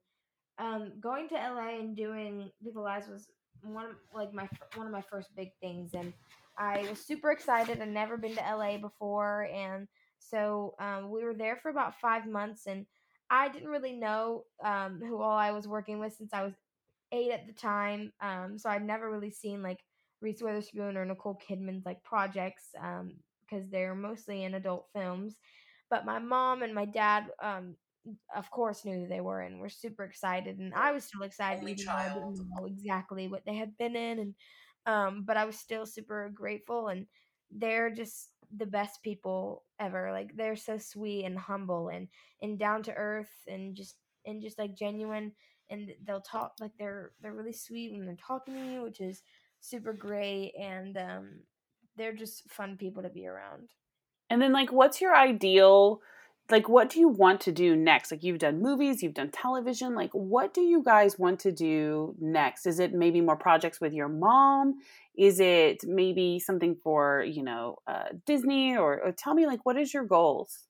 um 0.57 0.93
going 0.99 1.27
to 1.29 1.35
LA 1.35 1.79
and 1.79 1.95
doing 1.95 2.49
Little 2.63 2.83
Lies 2.83 3.07
was 3.07 3.27
one 3.63 3.85
of 3.85 3.91
like 4.13 4.33
my 4.33 4.47
one 4.75 4.87
of 4.87 4.93
my 4.93 5.03
first 5.09 5.35
big 5.35 5.49
things 5.61 5.93
and 5.93 6.13
I 6.57 6.87
was 6.89 7.05
super 7.05 7.31
excited. 7.31 7.81
I'd 7.81 7.89
never 7.89 8.17
been 8.17 8.35
to 8.35 8.41
LA 8.41 8.77
before 8.77 9.49
and 9.53 9.87
so 10.19 10.75
um, 10.79 11.11
we 11.11 11.23
were 11.23 11.33
there 11.33 11.57
for 11.57 11.69
about 11.69 11.99
five 11.99 12.25
months 12.25 12.65
and 12.67 12.85
I 13.29 13.49
didn't 13.49 13.69
really 13.69 13.93
know 13.93 14.43
um, 14.63 15.01
who 15.01 15.21
all 15.21 15.37
I 15.37 15.51
was 15.51 15.67
working 15.67 15.99
with 15.99 16.13
since 16.13 16.33
I 16.33 16.43
was 16.43 16.53
eight 17.11 17.31
at 17.31 17.47
the 17.47 17.53
time. 17.53 18.13
Um, 18.21 18.57
so 18.57 18.69
I'd 18.69 18.85
never 18.85 19.11
really 19.11 19.31
seen 19.31 19.63
like 19.63 19.79
Reese 20.21 20.41
Witherspoon 20.41 20.97
or 20.97 21.05
Nicole 21.05 21.39
Kidman's 21.47 21.85
like 21.85 22.03
projects 22.03 22.69
um, 22.81 23.13
because 23.41 23.69
they're 23.69 23.95
mostly 23.95 24.43
in 24.43 24.55
adult 24.55 24.87
films. 24.93 25.35
But 25.89 26.05
my 26.05 26.19
mom 26.19 26.63
and 26.63 26.73
my 26.73 26.85
dad 26.85 27.25
um, 27.41 27.75
of 28.35 28.49
course 28.51 28.85
knew 28.85 29.01
who 29.01 29.07
they 29.07 29.21
were 29.21 29.41
and 29.41 29.59
were 29.59 29.69
super 29.69 30.03
excited 30.03 30.59
and 30.59 30.73
I 30.73 30.91
was 30.91 31.05
still 31.05 31.23
excited 31.23 31.59
Only 31.59 31.73
even 31.73 31.85
though 31.85 31.91
I 31.93 32.09
didn't 32.09 32.49
know 32.49 32.65
exactly 32.65 33.27
what 33.27 33.45
they 33.45 33.55
had 33.55 33.77
been 33.77 33.95
in 33.95 34.19
and 34.19 34.35
um 34.85 35.23
but 35.25 35.37
I 35.37 35.45
was 35.45 35.57
still 35.57 35.85
super 35.85 36.29
grateful 36.33 36.87
and 36.89 37.07
they're 37.51 37.89
just 37.89 38.29
the 38.55 38.65
best 38.65 39.01
people 39.03 39.63
ever 39.79 40.11
like 40.11 40.35
they're 40.35 40.55
so 40.55 40.77
sweet 40.77 41.25
and 41.25 41.37
humble 41.37 41.89
and 41.89 42.07
and 42.41 42.59
down 42.59 42.83
to 42.83 42.93
earth 42.93 43.31
and 43.47 43.75
just 43.75 43.95
and 44.25 44.41
just 44.41 44.59
like 44.59 44.75
genuine 44.75 45.31
and 45.69 45.91
they'll 46.03 46.21
talk 46.21 46.53
like 46.59 46.71
they're 46.77 47.11
they're 47.21 47.33
really 47.33 47.53
sweet 47.53 47.91
when 47.91 48.05
they're 48.05 48.15
talking 48.15 48.53
to 48.53 48.71
you 48.73 48.83
which 48.83 49.01
is 49.01 49.23
super 49.59 49.93
great 49.93 50.53
and 50.59 50.97
um 50.97 51.39
they're 51.97 52.13
just 52.13 52.49
fun 52.51 52.77
people 52.77 53.01
to 53.01 53.09
be 53.09 53.25
around 53.27 53.69
And 54.29 54.41
then, 54.41 54.51
like, 54.53 54.71
what's 54.71 55.01
your 55.01 55.15
ideal? 55.15 56.01
Like, 56.49 56.69
what 56.69 56.89
do 56.89 56.99
you 56.99 57.07
want 57.07 57.41
to 57.41 57.51
do 57.51 57.75
next? 57.75 58.11
Like, 58.11 58.23
you've 58.23 58.39
done 58.39 58.61
movies, 58.61 59.01
you've 59.01 59.13
done 59.13 59.31
television. 59.31 59.95
Like, 59.95 60.11
what 60.11 60.53
do 60.53 60.61
you 60.61 60.83
guys 60.83 61.17
want 61.17 61.39
to 61.41 61.51
do 61.51 62.15
next? 62.19 62.65
Is 62.65 62.79
it 62.79 62.93
maybe 62.93 63.21
more 63.21 63.35
projects 63.35 63.81
with 63.81 63.93
your 63.93 64.09
mom? 64.09 64.75
Is 65.17 65.39
it 65.39 65.83
maybe 65.83 66.39
something 66.39 66.75
for 66.83 67.23
you 67.23 67.43
know 67.43 67.77
uh, 67.87 68.09
Disney? 68.25 68.77
Or, 68.77 69.01
or 69.01 69.11
tell 69.11 69.33
me, 69.33 69.47
like, 69.47 69.65
what 69.65 69.77
is 69.77 69.93
your 69.93 70.05
goals? 70.05 70.67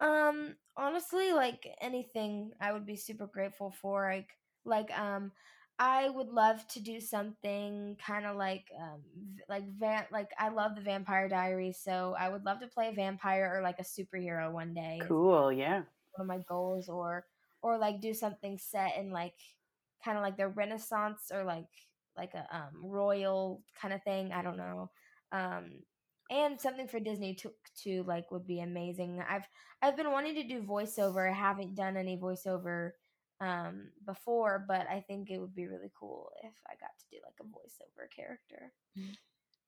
Um, 0.00 0.56
honestly, 0.76 1.32
like 1.32 1.66
anything, 1.80 2.52
I 2.60 2.72
would 2.72 2.86
be 2.86 2.96
super 2.96 3.26
grateful 3.26 3.74
for. 3.80 4.10
Like, 4.12 4.30
like 4.64 4.98
um, 4.98 5.32
I 5.78 6.08
would 6.08 6.28
love 6.28 6.66
to 6.68 6.80
do 6.80 7.00
something 7.00 7.96
kind 8.04 8.26
of 8.26 8.36
like 8.36 8.70
um, 8.80 9.02
like 9.48 9.64
van 9.78 10.04
like 10.12 10.30
I 10.38 10.50
love 10.50 10.76
the 10.76 10.80
Vampire 10.80 11.28
Diaries, 11.28 11.78
so 11.82 12.14
I 12.18 12.28
would 12.28 12.44
love 12.44 12.60
to 12.60 12.68
play 12.68 12.88
a 12.88 12.92
vampire 12.92 13.52
or 13.52 13.60
like 13.60 13.80
a 13.80 13.82
superhero 13.82 14.52
one 14.52 14.72
day. 14.72 15.00
Cool, 15.08 15.52
yeah. 15.52 15.82
One 16.14 16.20
of 16.20 16.26
my 16.26 16.38
goals, 16.48 16.88
or 16.88 17.26
or 17.60 17.76
like 17.76 18.00
do 18.00 18.14
something 18.14 18.56
set 18.56 18.96
in 18.98 19.10
like 19.10 19.34
kind 20.04 20.16
of 20.16 20.22
like 20.22 20.36
the 20.36 20.48
Renaissance 20.48 21.32
or 21.32 21.42
like 21.42 21.66
like 22.16 22.34
a 22.34 22.46
um 22.56 22.84
royal 22.84 23.62
kind 23.80 23.92
of 23.92 24.02
thing. 24.04 24.32
I 24.32 24.42
don't 24.42 24.56
know. 24.56 24.90
Um, 25.32 25.80
and 26.30 26.60
something 26.60 26.86
for 26.86 27.00
Disney 27.00 27.34
to 27.34 27.50
to 27.82 28.04
like 28.04 28.30
would 28.30 28.46
be 28.46 28.60
amazing. 28.60 29.22
I've 29.28 29.48
I've 29.82 29.96
been 29.96 30.12
wanting 30.12 30.36
to 30.36 30.46
do 30.46 30.62
voiceover. 30.62 31.28
I 31.28 31.34
haven't 31.34 31.74
done 31.74 31.96
any 31.96 32.16
voiceover 32.16 32.92
um 33.40 33.88
before, 34.06 34.64
but 34.66 34.86
I 34.88 35.04
think 35.06 35.30
it 35.30 35.38
would 35.38 35.54
be 35.54 35.66
really 35.66 35.90
cool 35.98 36.30
if 36.42 36.54
I 36.66 36.74
got 36.74 36.90
to 36.98 37.06
do 37.10 37.18
like 37.24 37.34
a 37.40 37.44
voiceover 37.44 38.06
character. 38.14 38.72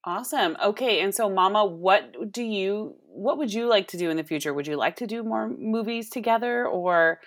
Awesome. 0.04 0.56
Okay, 0.64 1.00
and 1.00 1.12
so 1.12 1.28
Mama, 1.28 1.64
what 1.64 2.32
do 2.32 2.42
you 2.42 2.94
what 3.08 3.38
would 3.38 3.52
you 3.52 3.66
like 3.66 3.88
to 3.88 3.96
do 3.96 4.08
in 4.08 4.16
the 4.16 4.22
future? 4.24 4.54
Would 4.54 4.68
you 4.68 4.76
like 4.76 4.96
to 4.96 5.06
do 5.06 5.24
more 5.24 5.48
movies 5.48 6.10
together 6.10 6.66
or 6.66 7.20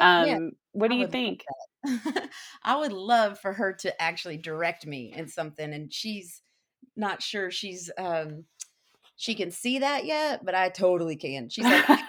um 0.00 0.26
yeah, 0.26 0.38
what 0.72 0.90
do 0.90 0.96
you 0.96 1.08
think? 1.08 1.44
I 2.62 2.76
would 2.76 2.92
love 2.92 3.40
for 3.40 3.52
her 3.52 3.72
to 3.80 4.00
actually 4.00 4.36
direct 4.36 4.86
me 4.86 5.12
in 5.16 5.26
something, 5.28 5.72
and 5.72 5.92
she's 5.92 6.42
not 6.96 7.20
sure 7.20 7.50
she's 7.50 7.90
um 7.98 8.44
she 9.16 9.34
can 9.34 9.50
see 9.50 9.80
that 9.80 10.06
yet, 10.06 10.44
but 10.44 10.54
I 10.54 10.68
totally 10.70 11.16
can. 11.16 11.50
She's 11.50 11.64
like, 11.64 11.84
I 11.90 12.02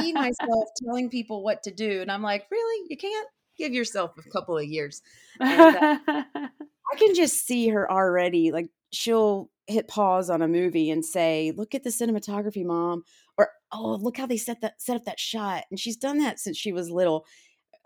see 0.00 0.12
myself 0.14 0.68
telling 0.84 1.10
people 1.10 1.42
what 1.44 1.62
to 1.64 1.70
do, 1.72 2.00
and 2.02 2.10
I'm 2.12 2.22
like, 2.22 2.46
really? 2.50 2.86
You 2.90 2.96
can't 2.96 3.28
give 3.56 3.72
yourself 3.72 4.12
a 4.18 4.22
couple 4.30 4.58
of 4.58 4.64
years. 4.66 5.02
And, 5.46 5.74
uh, 5.76 5.82
I 6.92 6.96
can 6.98 7.14
just 7.14 7.46
see 7.46 7.68
her 7.68 7.90
already. 7.90 8.52
Like 8.52 8.70
she'll 8.92 9.50
hit 9.66 9.88
pause 9.88 10.28
on 10.30 10.42
a 10.42 10.48
movie 10.48 10.90
and 10.90 11.04
say, 11.04 11.52
"Look 11.56 11.74
at 11.74 11.82
the 11.82 11.90
cinematography, 11.90 12.64
mom," 12.64 13.02
or 13.38 13.50
"Oh, 13.72 13.94
look 14.00 14.16
how 14.16 14.26
they 14.26 14.36
set 14.36 14.60
that 14.60 14.80
set 14.80 14.96
up 14.96 15.04
that 15.04 15.18
shot." 15.20 15.64
And 15.70 15.80
she's 15.80 15.96
done 15.96 16.18
that 16.18 16.38
since 16.38 16.56
she 16.56 16.72
was 16.72 16.90
little, 16.90 17.26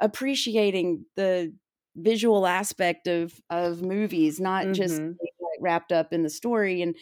appreciating 0.00 1.06
the 1.16 1.54
visual 1.96 2.46
aspect 2.46 3.08
of 3.08 3.40
of 3.50 3.82
movies, 3.82 4.40
not 4.40 4.72
just 4.72 5.02
Mhm. 5.02 5.18
being, 5.20 5.32
like, 5.40 5.60
wrapped 5.62 5.92
up 5.92 6.12
in 6.12 6.22
the 6.24 6.30
story. 6.30 6.82
And 6.82 6.96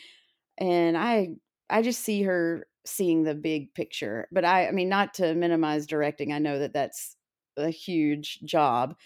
and 0.58 0.96
I 0.98 1.30
I 1.70 1.82
just 1.82 2.02
see 2.02 2.22
her 2.22 2.66
seeing 2.86 3.24
the 3.24 3.34
big 3.34 3.74
picture. 3.74 4.28
But 4.32 4.44
I 4.44 4.68
I 4.68 4.72
mean, 4.72 4.88
not 4.88 5.14
to 5.14 5.34
minimize 5.34 5.86
directing. 5.86 6.32
I 6.32 6.38
know 6.38 6.58
that 6.58 6.72
that's 6.72 7.16
a 7.56 7.70
huge 7.70 8.40
job 8.44 8.96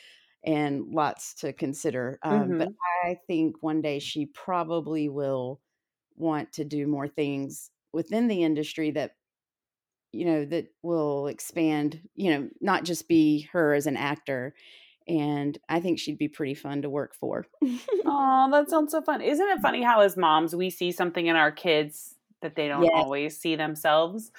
and 0.45 0.87
lots 0.95 1.35
to 1.37 1.53
consider. 1.53 2.19
Um, 2.23 2.55
but 2.57 2.69
Mhm. 2.69 2.79
I 3.05 3.17
think 3.27 3.63
one 3.63 3.83
day 3.83 3.99
she 4.01 4.27
probably 4.27 5.09
will 5.09 5.61
want 6.17 6.53
to 6.55 6.65
do 6.65 6.87
more 6.87 7.09
things 7.09 7.71
within 7.93 8.29
the 8.29 8.45
industry 8.45 8.91
that 8.93 9.17
you 10.13 10.25
know 10.25 10.45
that 10.47 10.69
will 10.83 11.27
expand. 11.27 12.09
You 12.15 12.31
know, 12.31 12.51
not 12.61 12.85
just 12.85 13.09
be 13.09 13.43
her 13.53 13.75
as 13.75 13.87
an 13.87 13.97
actor. 13.97 14.55
And 15.09 15.59
I 15.69 15.81
think 15.81 15.99
she'd 15.99 16.19
be 16.19 16.29
pretty 16.29 16.55
fun 16.55 16.83
to 16.83 16.91
work 16.91 17.15
for. 17.15 17.47
Oh, 18.05 18.49
that 18.51 18.71
sounds 18.71 18.93
so 18.93 19.03
fun. 19.03 19.21
Isn't 19.21 19.49
it 19.49 19.61
funny 19.61 19.83
how 19.83 20.01
as 20.01 20.17
moms 20.17 20.57
we 20.57 20.71
see 20.71 20.91
something 20.93 21.27
in 21.27 21.37
our 21.37 21.53
kids 21.53 22.17
that 22.43 22.57
they 22.57 22.69
don't 22.69 22.85
Yes. 22.85 22.93
always 22.95 23.39
see 23.39 23.57
themselves? 23.57 24.31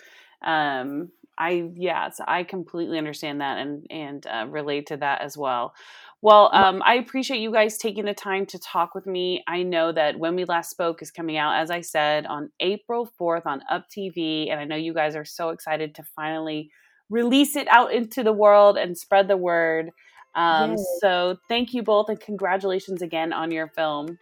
Um 0.41 1.09
I 1.37 1.69
yeah, 1.75 2.09
so 2.09 2.23
I 2.27 2.43
completely 2.43 2.97
understand 2.97 3.41
that 3.41 3.57
and 3.57 3.87
and 3.89 4.27
uh, 4.27 4.45
relate 4.49 4.87
to 4.87 4.97
that 4.97 5.21
as 5.21 5.37
well. 5.37 5.73
Well, 6.21 6.51
um, 6.53 6.83
I 6.85 6.95
appreciate 6.95 7.39
you 7.39 7.51
guys 7.51 7.77
taking 7.79 8.05
the 8.05 8.13
time 8.13 8.45
to 8.47 8.59
talk 8.59 8.93
with 8.93 9.07
me. 9.07 9.43
I 9.47 9.63
know 9.63 9.91
that 9.91 10.19
when 10.19 10.35
we 10.35 10.45
last 10.45 10.69
spoke 10.69 11.01
is 11.01 11.09
coming 11.09 11.37
out, 11.37 11.55
as 11.59 11.71
I 11.71 11.81
said, 11.81 12.27
on 12.27 12.51
April 12.59 13.11
fourth 13.17 13.47
on 13.47 13.63
UPTV, 13.71 14.51
and 14.51 14.59
I 14.59 14.65
know 14.65 14.75
you 14.75 14.93
guys 14.93 15.15
are 15.15 15.25
so 15.25 15.49
excited 15.49 15.95
to 15.95 16.03
finally 16.15 16.69
release 17.09 17.55
it 17.55 17.67
out 17.69 17.91
into 17.91 18.23
the 18.23 18.33
world 18.33 18.77
and 18.77 18.95
spread 18.95 19.27
the 19.27 19.37
word. 19.37 19.89
Um, 20.35 20.71
Yes. 20.71 20.99
so 21.01 21.37
thank 21.49 21.73
you 21.73 21.81
both 21.81 22.07
and 22.09 22.19
congratulations 22.19 23.01
again 23.01 23.33
on 23.33 23.51
your 23.51 23.69
film. 23.69 24.19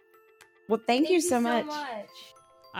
Well, 0.68 0.80
thank, 0.86 1.10
you 1.10 1.20
so 1.20 1.38
much. 1.40 1.66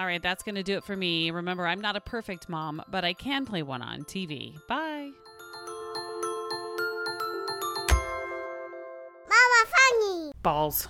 All 0.01 0.07
right, 0.07 0.23
that's 0.23 0.43
going 0.43 0.55
to 0.55 0.63
do 0.63 0.79
it 0.79 0.85
for 0.85 0.97
me. 0.97 1.31
Remember, 1.31 1.67
I'm 1.67 1.83
not 1.83 1.95
a 1.95 2.01
perfect 2.01 2.49
mom, 2.49 2.83
but 2.89 3.05
I 3.05 3.13
can 3.13 3.45
play 3.45 3.63
one 3.63 3.83
on 3.83 4.05
TV. 4.05 4.55
Bye. 4.67 5.11
Mama 9.29 9.67
Funny. 9.67 10.33
Balls. 10.43 10.89